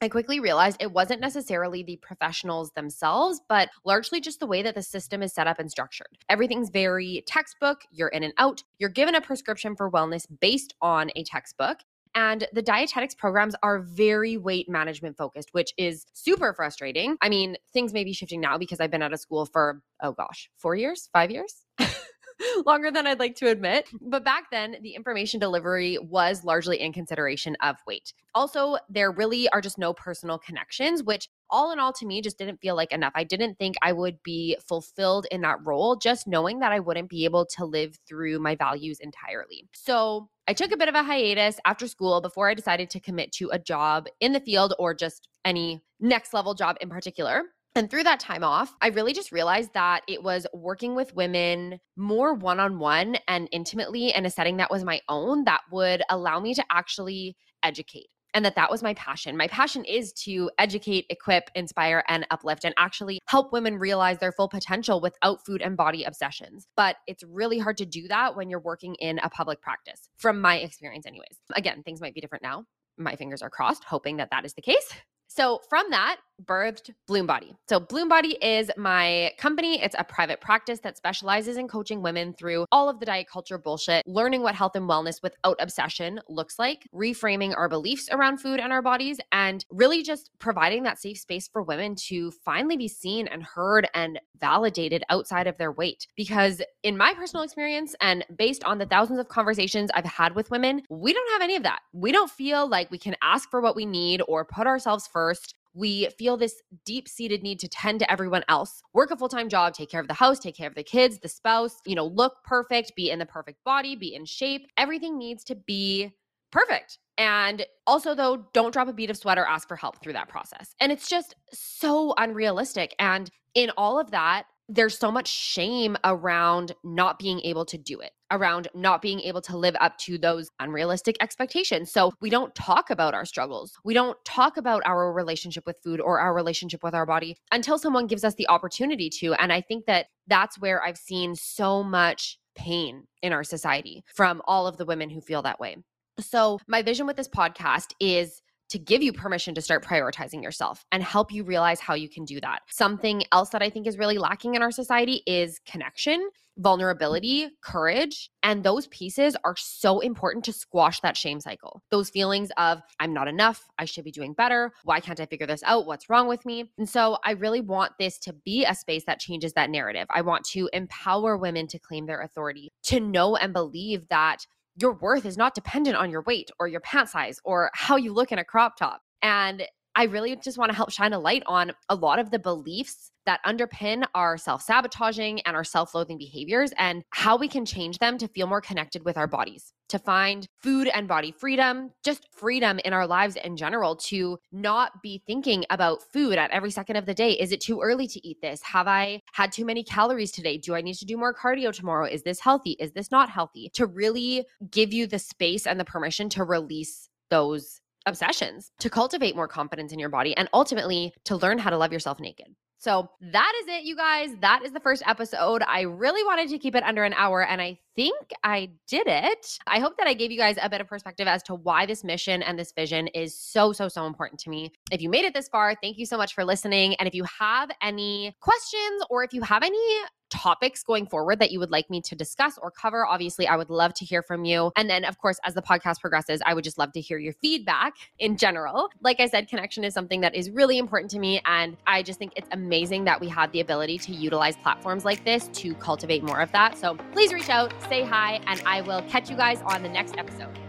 I 0.00 0.08
quickly 0.08 0.38
realized 0.38 0.76
it 0.78 0.92
wasn't 0.92 1.20
necessarily 1.20 1.82
the 1.82 1.96
professionals 1.96 2.70
themselves, 2.76 3.40
but 3.48 3.68
largely 3.84 4.20
just 4.20 4.38
the 4.38 4.46
way 4.46 4.62
that 4.62 4.76
the 4.76 4.82
system 4.82 5.22
is 5.22 5.34
set 5.34 5.48
up 5.48 5.58
and 5.58 5.68
structured. 5.68 6.18
Everything's 6.28 6.70
very 6.70 7.24
textbook, 7.26 7.80
you're 7.90 8.08
in 8.08 8.22
and 8.22 8.34
out, 8.38 8.62
you're 8.78 8.90
given 8.90 9.16
a 9.16 9.20
prescription 9.20 9.74
for 9.74 9.90
wellness 9.90 10.24
based 10.40 10.74
on 10.80 11.10
a 11.16 11.24
textbook, 11.24 11.78
and 12.14 12.46
the 12.52 12.62
dietetics 12.62 13.14
programs 13.14 13.54
are 13.62 13.80
very 13.80 14.36
weight 14.36 14.68
management 14.68 15.16
focused, 15.16 15.50
which 15.52 15.72
is 15.76 16.06
super 16.12 16.52
frustrating. 16.52 17.16
I 17.20 17.28
mean, 17.28 17.56
things 17.72 17.92
may 17.92 18.04
be 18.04 18.12
shifting 18.12 18.40
now 18.40 18.58
because 18.58 18.80
I've 18.80 18.90
been 18.90 19.02
out 19.02 19.12
of 19.12 19.20
school 19.20 19.46
for, 19.46 19.82
oh 20.02 20.12
gosh, 20.12 20.50
four 20.56 20.74
years, 20.74 21.08
five 21.12 21.30
years? 21.30 21.64
longer 22.66 22.90
than 22.90 23.06
I'd 23.06 23.18
like 23.18 23.36
to 23.36 23.48
admit. 23.48 23.88
But 24.00 24.24
back 24.24 24.50
then, 24.50 24.76
the 24.82 24.94
information 24.94 25.40
delivery 25.40 25.98
was 25.98 26.44
largely 26.44 26.80
in 26.80 26.92
consideration 26.92 27.56
of 27.62 27.76
weight. 27.86 28.12
Also, 28.34 28.76
there 28.88 29.10
really 29.10 29.48
are 29.50 29.60
just 29.60 29.78
no 29.78 29.92
personal 29.92 30.38
connections, 30.38 31.02
which 31.02 31.28
all 31.50 31.72
in 31.72 31.78
all 31.78 31.92
to 31.94 32.06
me 32.06 32.20
just 32.20 32.38
didn't 32.38 32.60
feel 32.60 32.76
like 32.76 32.92
enough. 32.92 33.12
I 33.14 33.24
didn't 33.24 33.58
think 33.58 33.76
I 33.82 33.92
would 33.92 34.22
be 34.22 34.56
fulfilled 34.66 35.26
in 35.30 35.40
that 35.42 35.58
role, 35.64 35.96
just 35.96 36.26
knowing 36.26 36.60
that 36.60 36.72
I 36.72 36.80
wouldn't 36.80 37.08
be 37.08 37.24
able 37.24 37.46
to 37.56 37.64
live 37.64 37.98
through 38.08 38.38
my 38.38 38.54
values 38.54 38.98
entirely. 39.00 39.68
So 39.74 40.28
I 40.46 40.52
took 40.52 40.72
a 40.72 40.76
bit 40.76 40.88
of 40.88 40.94
a 40.94 41.02
hiatus 41.02 41.58
after 41.64 41.86
school 41.86 42.20
before 42.20 42.48
I 42.48 42.54
decided 42.54 42.90
to 42.90 43.00
commit 43.00 43.32
to 43.32 43.50
a 43.50 43.58
job 43.58 44.06
in 44.20 44.32
the 44.32 44.40
field 44.40 44.74
or 44.78 44.94
just 44.94 45.28
any 45.44 45.82
next 46.00 46.32
level 46.32 46.54
job 46.54 46.76
in 46.80 46.88
particular. 46.88 47.42
And 47.74 47.90
through 47.90 48.04
that 48.04 48.18
time 48.18 48.42
off, 48.42 48.74
I 48.80 48.88
really 48.88 49.12
just 49.12 49.30
realized 49.30 49.74
that 49.74 50.00
it 50.08 50.22
was 50.22 50.46
working 50.52 50.94
with 50.94 51.14
women 51.14 51.78
more 51.96 52.34
one 52.34 52.58
on 52.58 52.78
one 52.78 53.18
and 53.28 53.48
intimately 53.52 54.12
in 54.14 54.26
a 54.26 54.30
setting 54.30 54.56
that 54.56 54.70
was 54.70 54.84
my 54.84 55.00
own 55.08 55.44
that 55.44 55.60
would 55.70 56.02
allow 56.10 56.40
me 56.40 56.54
to 56.54 56.64
actually 56.70 57.36
educate 57.62 58.08
and 58.38 58.44
that 58.44 58.54
that 58.54 58.70
was 58.70 58.84
my 58.84 58.94
passion. 58.94 59.36
My 59.36 59.48
passion 59.48 59.84
is 59.84 60.12
to 60.12 60.48
educate, 60.58 61.06
equip, 61.10 61.50
inspire, 61.56 62.04
and 62.06 62.24
uplift, 62.30 62.64
and 62.64 62.72
actually 62.78 63.18
help 63.26 63.52
women 63.52 63.78
realize 63.78 64.20
their 64.20 64.30
full 64.30 64.48
potential 64.48 65.00
without 65.00 65.44
food 65.44 65.60
and 65.60 65.76
body 65.76 66.04
obsessions. 66.04 66.68
But 66.76 66.98
it's 67.08 67.24
really 67.24 67.58
hard 67.58 67.78
to 67.78 67.84
do 67.84 68.06
that 68.06 68.36
when 68.36 68.48
you're 68.48 68.60
working 68.60 68.94
in 69.00 69.18
a 69.24 69.28
public 69.28 69.60
practice, 69.60 70.08
from 70.18 70.40
my 70.40 70.58
experience, 70.58 71.04
anyways. 71.04 71.36
Again, 71.54 71.82
things 71.82 72.00
might 72.00 72.14
be 72.14 72.20
different 72.20 72.44
now. 72.44 72.62
My 72.96 73.16
fingers 73.16 73.42
are 73.42 73.50
crossed, 73.50 73.82
hoping 73.82 74.18
that 74.18 74.30
that 74.30 74.44
is 74.44 74.54
the 74.54 74.62
case. 74.62 74.88
So, 75.26 75.58
from 75.68 75.90
that, 75.90 76.18
birthed 76.44 76.90
BloomBody. 77.08 77.56
So, 77.68 77.80
BloomBody 77.80 78.36
is 78.42 78.70
my 78.76 79.32
company. 79.38 79.82
It's 79.82 79.96
a 79.98 80.04
private 80.04 80.40
practice 80.40 80.80
that 80.80 80.96
specializes 80.96 81.56
in 81.56 81.68
coaching 81.68 82.02
women 82.02 82.34
through 82.34 82.66
all 82.72 82.88
of 82.88 83.00
the 83.00 83.06
diet 83.06 83.28
culture 83.30 83.58
bullshit, 83.58 84.06
learning 84.06 84.42
what 84.42 84.54
health 84.54 84.76
and 84.76 84.88
wellness 84.88 85.22
without 85.22 85.56
obsession 85.60 86.20
looks 86.28 86.58
like, 86.58 86.88
reframing 86.94 87.56
our 87.56 87.68
beliefs 87.68 88.08
around 88.10 88.38
food 88.38 88.60
and 88.60 88.72
our 88.72 88.82
bodies, 88.82 89.18
and 89.32 89.64
really 89.70 90.02
just 90.02 90.30
providing 90.38 90.82
that 90.84 90.98
safe 90.98 91.18
space 91.18 91.48
for 91.48 91.62
women 91.62 91.94
to 91.94 92.30
finally 92.44 92.76
be 92.76 92.88
seen 92.88 93.26
and 93.28 93.42
heard 93.42 93.88
and 93.94 94.20
validated 94.40 95.02
outside 95.10 95.46
of 95.46 95.58
their 95.58 95.72
weight. 95.72 96.06
Because, 96.16 96.62
in 96.82 96.96
my 96.96 97.14
personal 97.14 97.44
experience, 97.44 97.94
and 98.00 98.24
based 98.36 98.64
on 98.64 98.78
the 98.78 98.86
thousands 98.86 99.18
of 99.18 99.28
conversations 99.28 99.90
I've 99.94 100.04
had 100.04 100.34
with 100.34 100.50
women, 100.50 100.82
we 100.88 101.12
don't 101.12 101.32
have 101.32 101.42
any 101.42 101.56
of 101.56 101.62
that. 101.64 101.80
We 101.92 102.12
don't 102.12 102.30
feel 102.30 102.68
like 102.68 102.90
we 102.90 102.98
can 102.98 103.16
ask 103.22 103.50
for 103.50 103.60
what 103.60 103.76
we 103.76 103.86
need 103.86 104.22
or 104.28 104.44
put 104.44 104.66
ourselves 104.66 105.06
first 105.06 105.54
we 105.78 106.08
feel 106.18 106.36
this 106.36 106.60
deep 106.84 107.08
seated 107.08 107.42
need 107.42 107.60
to 107.60 107.68
tend 107.68 108.00
to 108.00 108.10
everyone 108.10 108.44
else, 108.48 108.82
work 108.92 109.10
a 109.10 109.16
full 109.16 109.28
time 109.28 109.48
job, 109.48 109.74
take 109.74 109.90
care 109.90 110.00
of 110.00 110.08
the 110.08 110.14
house, 110.14 110.38
take 110.38 110.56
care 110.56 110.68
of 110.68 110.74
the 110.74 110.82
kids, 110.82 111.18
the 111.20 111.28
spouse, 111.28 111.76
you 111.86 111.94
know, 111.94 112.06
look 112.06 112.34
perfect, 112.44 112.96
be 112.96 113.10
in 113.10 113.18
the 113.18 113.26
perfect 113.26 113.62
body, 113.64 113.94
be 113.94 114.14
in 114.14 114.24
shape. 114.24 114.66
Everything 114.76 115.16
needs 115.16 115.44
to 115.44 115.54
be 115.54 116.12
perfect. 116.50 116.98
And 117.16 117.66
also, 117.86 118.14
though, 118.14 118.46
don't 118.52 118.72
drop 118.72 118.88
a 118.88 118.92
bead 118.92 119.10
of 119.10 119.16
sweat 119.16 119.38
or 119.38 119.46
ask 119.46 119.68
for 119.68 119.76
help 119.76 120.02
through 120.02 120.12
that 120.14 120.28
process. 120.28 120.74
And 120.80 120.92
it's 120.92 121.08
just 121.08 121.34
so 121.52 122.14
unrealistic. 122.16 122.94
And 122.98 123.30
in 123.54 123.70
all 123.76 123.98
of 123.98 124.10
that, 124.12 124.44
there's 124.68 124.98
so 124.98 125.10
much 125.10 125.28
shame 125.28 125.96
around 126.04 126.72
not 126.84 127.18
being 127.18 127.40
able 127.40 127.64
to 127.64 127.78
do 127.78 128.00
it, 128.00 128.10
around 128.30 128.68
not 128.74 129.00
being 129.00 129.20
able 129.20 129.40
to 129.40 129.56
live 129.56 129.76
up 129.80 129.96
to 129.98 130.18
those 130.18 130.50
unrealistic 130.60 131.16
expectations. 131.20 131.90
So 131.90 132.12
we 132.20 132.28
don't 132.28 132.54
talk 132.54 132.90
about 132.90 133.14
our 133.14 133.24
struggles. 133.24 133.72
We 133.84 133.94
don't 133.94 134.22
talk 134.24 134.58
about 134.58 134.82
our 134.84 135.12
relationship 135.12 135.64
with 135.66 135.78
food 135.82 136.00
or 136.00 136.20
our 136.20 136.34
relationship 136.34 136.82
with 136.82 136.94
our 136.94 137.06
body 137.06 137.36
until 137.50 137.78
someone 137.78 138.06
gives 138.06 138.24
us 138.24 138.34
the 138.34 138.48
opportunity 138.48 139.08
to. 139.20 139.32
And 139.34 139.52
I 139.52 139.62
think 139.62 139.86
that 139.86 140.06
that's 140.26 140.58
where 140.58 140.82
I've 140.82 140.98
seen 140.98 141.34
so 141.34 141.82
much 141.82 142.38
pain 142.54 143.04
in 143.22 143.32
our 143.32 143.44
society 143.44 144.04
from 144.14 144.42
all 144.46 144.66
of 144.66 144.76
the 144.76 144.84
women 144.84 145.08
who 145.08 145.20
feel 145.20 145.42
that 145.42 145.60
way. 145.60 145.76
So, 146.20 146.58
my 146.66 146.82
vision 146.82 147.06
with 147.06 147.16
this 147.16 147.28
podcast 147.28 147.92
is 148.00 148.42
to 148.68 148.78
give 148.78 149.02
you 149.02 149.12
permission 149.12 149.54
to 149.54 149.62
start 149.62 149.84
prioritizing 149.84 150.42
yourself 150.42 150.84
and 150.92 151.02
help 151.02 151.32
you 151.32 151.44
realize 151.44 151.80
how 151.80 151.94
you 151.94 152.08
can 152.08 152.24
do 152.24 152.40
that. 152.40 152.60
Something 152.70 153.22
else 153.32 153.50
that 153.50 153.62
I 153.62 153.70
think 153.70 153.86
is 153.86 153.98
really 153.98 154.18
lacking 154.18 154.54
in 154.54 154.62
our 154.62 154.70
society 154.70 155.22
is 155.26 155.60
connection, 155.66 156.28
vulnerability, 156.58 157.48
courage. 157.62 158.30
And 158.42 158.64
those 158.64 158.88
pieces 158.88 159.36
are 159.44 159.54
so 159.56 160.00
important 160.00 160.44
to 160.46 160.52
squash 160.52 161.00
that 161.00 161.16
shame 161.16 161.40
cycle. 161.40 161.82
Those 161.90 162.10
feelings 162.10 162.50
of, 162.56 162.80
I'm 162.98 163.14
not 163.14 163.28
enough, 163.28 163.68
I 163.78 163.84
should 163.84 164.04
be 164.04 164.10
doing 164.10 164.32
better, 164.32 164.72
why 164.84 165.00
can't 165.00 165.20
I 165.20 165.26
figure 165.26 165.46
this 165.46 165.62
out, 165.62 165.86
what's 165.86 166.10
wrong 166.10 166.28
with 166.28 166.44
me? 166.44 166.70
And 166.76 166.88
so 166.88 167.18
I 167.24 167.32
really 167.32 167.60
want 167.60 167.92
this 167.98 168.18
to 168.20 168.32
be 168.32 168.64
a 168.64 168.74
space 168.74 169.04
that 169.06 169.20
changes 169.20 169.52
that 169.52 169.70
narrative. 169.70 170.06
I 170.10 170.22
want 170.22 170.44
to 170.46 170.68
empower 170.72 171.36
women 171.36 171.68
to 171.68 171.78
claim 171.78 172.06
their 172.06 172.20
authority, 172.20 172.72
to 172.84 173.00
know 173.00 173.36
and 173.36 173.52
believe 173.52 174.08
that 174.08 174.46
your 174.80 174.94
worth 174.94 175.26
is 175.26 175.36
not 175.36 175.54
dependent 175.54 175.96
on 175.96 176.10
your 176.10 176.22
weight 176.22 176.50
or 176.58 176.68
your 176.68 176.80
pant 176.80 177.08
size 177.08 177.40
or 177.44 177.70
how 177.74 177.96
you 177.96 178.12
look 178.12 178.32
in 178.32 178.38
a 178.38 178.44
crop 178.44 178.76
top. 178.76 179.02
And 179.22 179.64
I 179.96 180.04
really 180.04 180.36
just 180.36 180.58
want 180.58 180.70
to 180.70 180.76
help 180.76 180.92
shine 180.92 181.12
a 181.12 181.18
light 181.18 181.42
on 181.46 181.72
a 181.88 181.96
lot 181.96 182.20
of 182.20 182.30
the 182.30 182.38
beliefs 182.38 183.10
that 183.26 183.40
underpin 183.44 184.04
our 184.14 184.38
self 184.38 184.62
sabotaging 184.62 185.40
and 185.40 185.56
our 185.56 185.64
self 185.64 185.94
loathing 185.94 186.18
behaviors 186.18 186.72
and 186.78 187.02
how 187.10 187.36
we 187.36 187.48
can 187.48 187.66
change 187.66 187.98
them 187.98 188.16
to 188.18 188.28
feel 188.28 188.46
more 188.46 188.60
connected 188.60 189.04
with 189.04 189.16
our 189.16 189.26
bodies, 189.26 189.72
to 189.88 189.98
find 189.98 190.46
food 190.56 190.88
and 190.88 191.08
body 191.08 191.32
freedom, 191.32 191.90
just 192.04 192.26
freedom 192.32 192.78
in 192.84 192.92
our 192.92 193.06
lives 193.06 193.36
in 193.36 193.56
general, 193.56 193.96
to 193.96 194.38
not 194.52 195.02
be 195.02 195.22
thinking 195.26 195.64
about 195.70 196.02
food 196.12 196.38
at 196.38 196.50
every 196.50 196.70
second 196.70 196.96
of 196.96 197.06
the 197.06 197.14
day. 197.14 197.32
Is 197.32 197.52
it 197.52 197.60
too 197.60 197.80
early 197.80 198.06
to 198.08 198.26
eat 198.26 198.40
this? 198.40 198.62
Have 198.62 198.88
I 198.88 199.20
had 199.32 199.52
too 199.52 199.64
many 199.64 199.82
calories 199.82 200.32
today? 200.32 200.58
Do 200.58 200.74
I 200.74 200.80
need 200.80 200.94
to 200.94 201.04
do 201.04 201.16
more 201.16 201.34
cardio 201.34 201.72
tomorrow? 201.72 202.06
Is 202.06 202.22
this 202.22 202.40
healthy? 202.40 202.76
Is 202.78 202.92
this 202.92 203.10
not 203.10 203.30
healthy? 203.30 203.70
To 203.74 203.86
really 203.86 204.46
give 204.70 204.92
you 204.92 205.06
the 205.06 205.18
space 205.18 205.66
and 205.66 205.78
the 205.78 205.84
permission 205.84 206.28
to 206.30 206.44
release 206.44 207.08
those 207.30 207.80
obsessions 208.06 208.72
to 208.78 208.88
cultivate 208.88 209.36
more 209.36 209.48
confidence 209.48 209.92
in 209.92 209.98
your 209.98 210.08
body 210.08 210.36
and 210.36 210.48
ultimately 210.52 211.12
to 211.24 211.36
learn 211.36 211.58
how 211.58 211.70
to 211.70 211.76
love 211.76 211.92
yourself 211.92 212.18
naked. 212.18 212.46
So 212.78 213.10
that 213.20 213.52
is 213.60 213.66
it, 213.68 213.82
you 213.82 213.96
guys. 213.96 214.30
That 214.40 214.62
is 214.64 214.70
the 214.70 214.78
first 214.78 215.02
episode. 215.04 215.62
I 215.66 215.80
really 215.80 216.22
wanted 216.22 216.48
to 216.50 216.58
keep 216.58 216.76
it 216.76 216.84
under 216.84 217.02
an 217.02 217.12
hour, 217.14 217.44
and 217.44 217.60
I 217.60 217.76
think 217.96 218.14
I 218.44 218.70
did 218.86 219.08
it. 219.08 219.58
I 219.66 219.80
hope 219.80 219.96
that 219.98 220.06
I 220.06 220.14
gave 220.14 220.30
you 220.30 220.38
guys 220.38 220.56
a 220.62 220.70
bit 220.70 220.80
of 220.80 220.86
perspective 220.86 221.26
as 221.26 221.42
to 221.44 221.56
why 221.56 221.86
this 221.86 222.04
mission 222.04 222.40
and 222.40 222.56
this 222.56 222.70
vision 222.70 223.08
is 223.08 223.36
so, 223.36 223.72
so, 223.72 223.88
so 223.88 224.06
important 224.06 224.38
to 224.40 224.50
me. 224.50 224.72
If 224.92 225.02
you 225.02 225.10
made 225.10 225.24
it 225.24 225.34
this 225.34 225.48
far, 225.48 225.74
thank 225.82 225.98
you 225.98 226.06
so 226.06 226.16
much 226.16 226.34
for 226.34 226.44
listening. 226.44 226.94
And 226.96 227.08
if 227.08 227.14
you 227.14 227.24
have 227.24 227.70
any 227.82 228.36
questions 228.40 229.02
or 229.10 229.24
if 229.24 229.32
you 229.32 229.42
have 229.42 229.64
any 229.64 229.98
topics 230.30 230.82
going 230.82 231.06
forward 231.06 231.38
that 231.38 231.50
you 231.50 231.58
would 231.58 231.70
like 231.70 231.88
me 231.90 232.00
to 232.02 232.14
discuss 232.14 232.58
or 232.58 232.70
cover, 232.70 233.06
obviously, 233.06 233.46
I 233.46 233.56
would 233.56 233.70
love 233.70 233.94
to 233.94 234.04
hear 234.04 234.22
from 234.22 234.44
you. 234.44 234.72
And 234.76 234.88
then, 234.88 235.04
of 235.04 235.18
course, 235.18 235.38
as 235.44 235.54
the 235.54 235.62
podcast 235.62 236.00
progresses, 236.00 236.40
I 236.44 236.54
would 236.54 236.64
just 236.64 236.78
love 236.78 236.92
to 236.92 237.00
hear 237.00 237.18
your 237.18 237.32
feedback 237.34 237.94
in 238.18 238.36
general. 238.36 238.90
Like 239.00 239.20
I 239.20 239.26
said, 239.26 239.48
connection 239.48 239.84
is 239.84 239.94
something 239.94 240.20
that 240.20 240.34
is 240.34 240.50
really 240.50 240.78
important 240.78 241.10
to 241.12 241.18
me. 241.18 241.40
And 241.44 241.76
I 241.86 242.02
just 242.02 242.18
think 242.18 242.32
it's 242.36 242.48
amazing 242.52 243.04
that 243.04 243.20
we 243.20 243.28
have 243.28 243.52
the 243.52 243.60
ability 243.60 243.98
to 243.98 244.12
utilize 244.12 244.56
platforms 244.56 245.04
like 245.04 245.24
this 245.24 245.48
to 245.54 245.74
cultivate 245.74 246.22
more 246.22 246.40
of 246.40 246.52
that. 246.52 246.76
So 246.76 246.96
please 247.12 247.32
reach 247.32 247.48
out, 247.48 247.72
say 247.88 248.02
hi, 248.02 248.40
and 248.46 248.62
I 248.66 248.82
will 248.82 249.02
catch 249.02 249.30
you 249.30 249.36
guys 249.36 249.62
on 249.62 249.82
the 249.82 249.88
next 249.88 250.16
episode. 250.16 250.67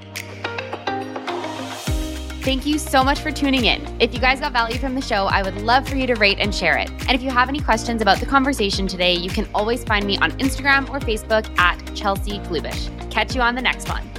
Thank 2.42 2.66
you 2.66 2.80
so 2.80 3.04
much 3.04 3.20
for 3.20 3.32
tuning 3.32 3.66
in. 3.66 3.86
If 4.00 4.14
you 4.14 4.20
guys 4.20 4.40
got 4.40 4.54
value 4.54 4.78
from 4.78 4.96
the 4.96 5.02
show, 5.02 5.26
I 5.26 5.44
would 5.44 5.62
love 5.62 5.88
for 5.88 5.98
you 5.98 6.08
to 6.08 6.16
rate 6.16 6.38
and 6.40 6.56
share 6.56 6.78
it. 6.78 6.90
And 6.90 7.12
if 7.12 7.22
you 7.22 7.30
have 7.30 7.50
any 7.50 7.60
questions 7.60 8.02
about 8.02 8.20
the 8.20 8.26
conversation 8.26 8.88
today, 8.88 9.14
you 9.14 9.30
can 9.30 9.48
always 9.54 9.84
find 9.84 10.06
me 10.06 10.18
on 10.20 10.32
Instagram 10.40 10.90
or 10.90 11.00
Facebook 11.00 11.46
at 11.60 11.78
Chelsea 11.96 12.40
Glubish. 12.40 12.90
Catch 13.12 13.36
you 13.36 13.42
on 13.42 13.56
the 13.56 13.62
next 13.62 13.90
one. 13.90 14.10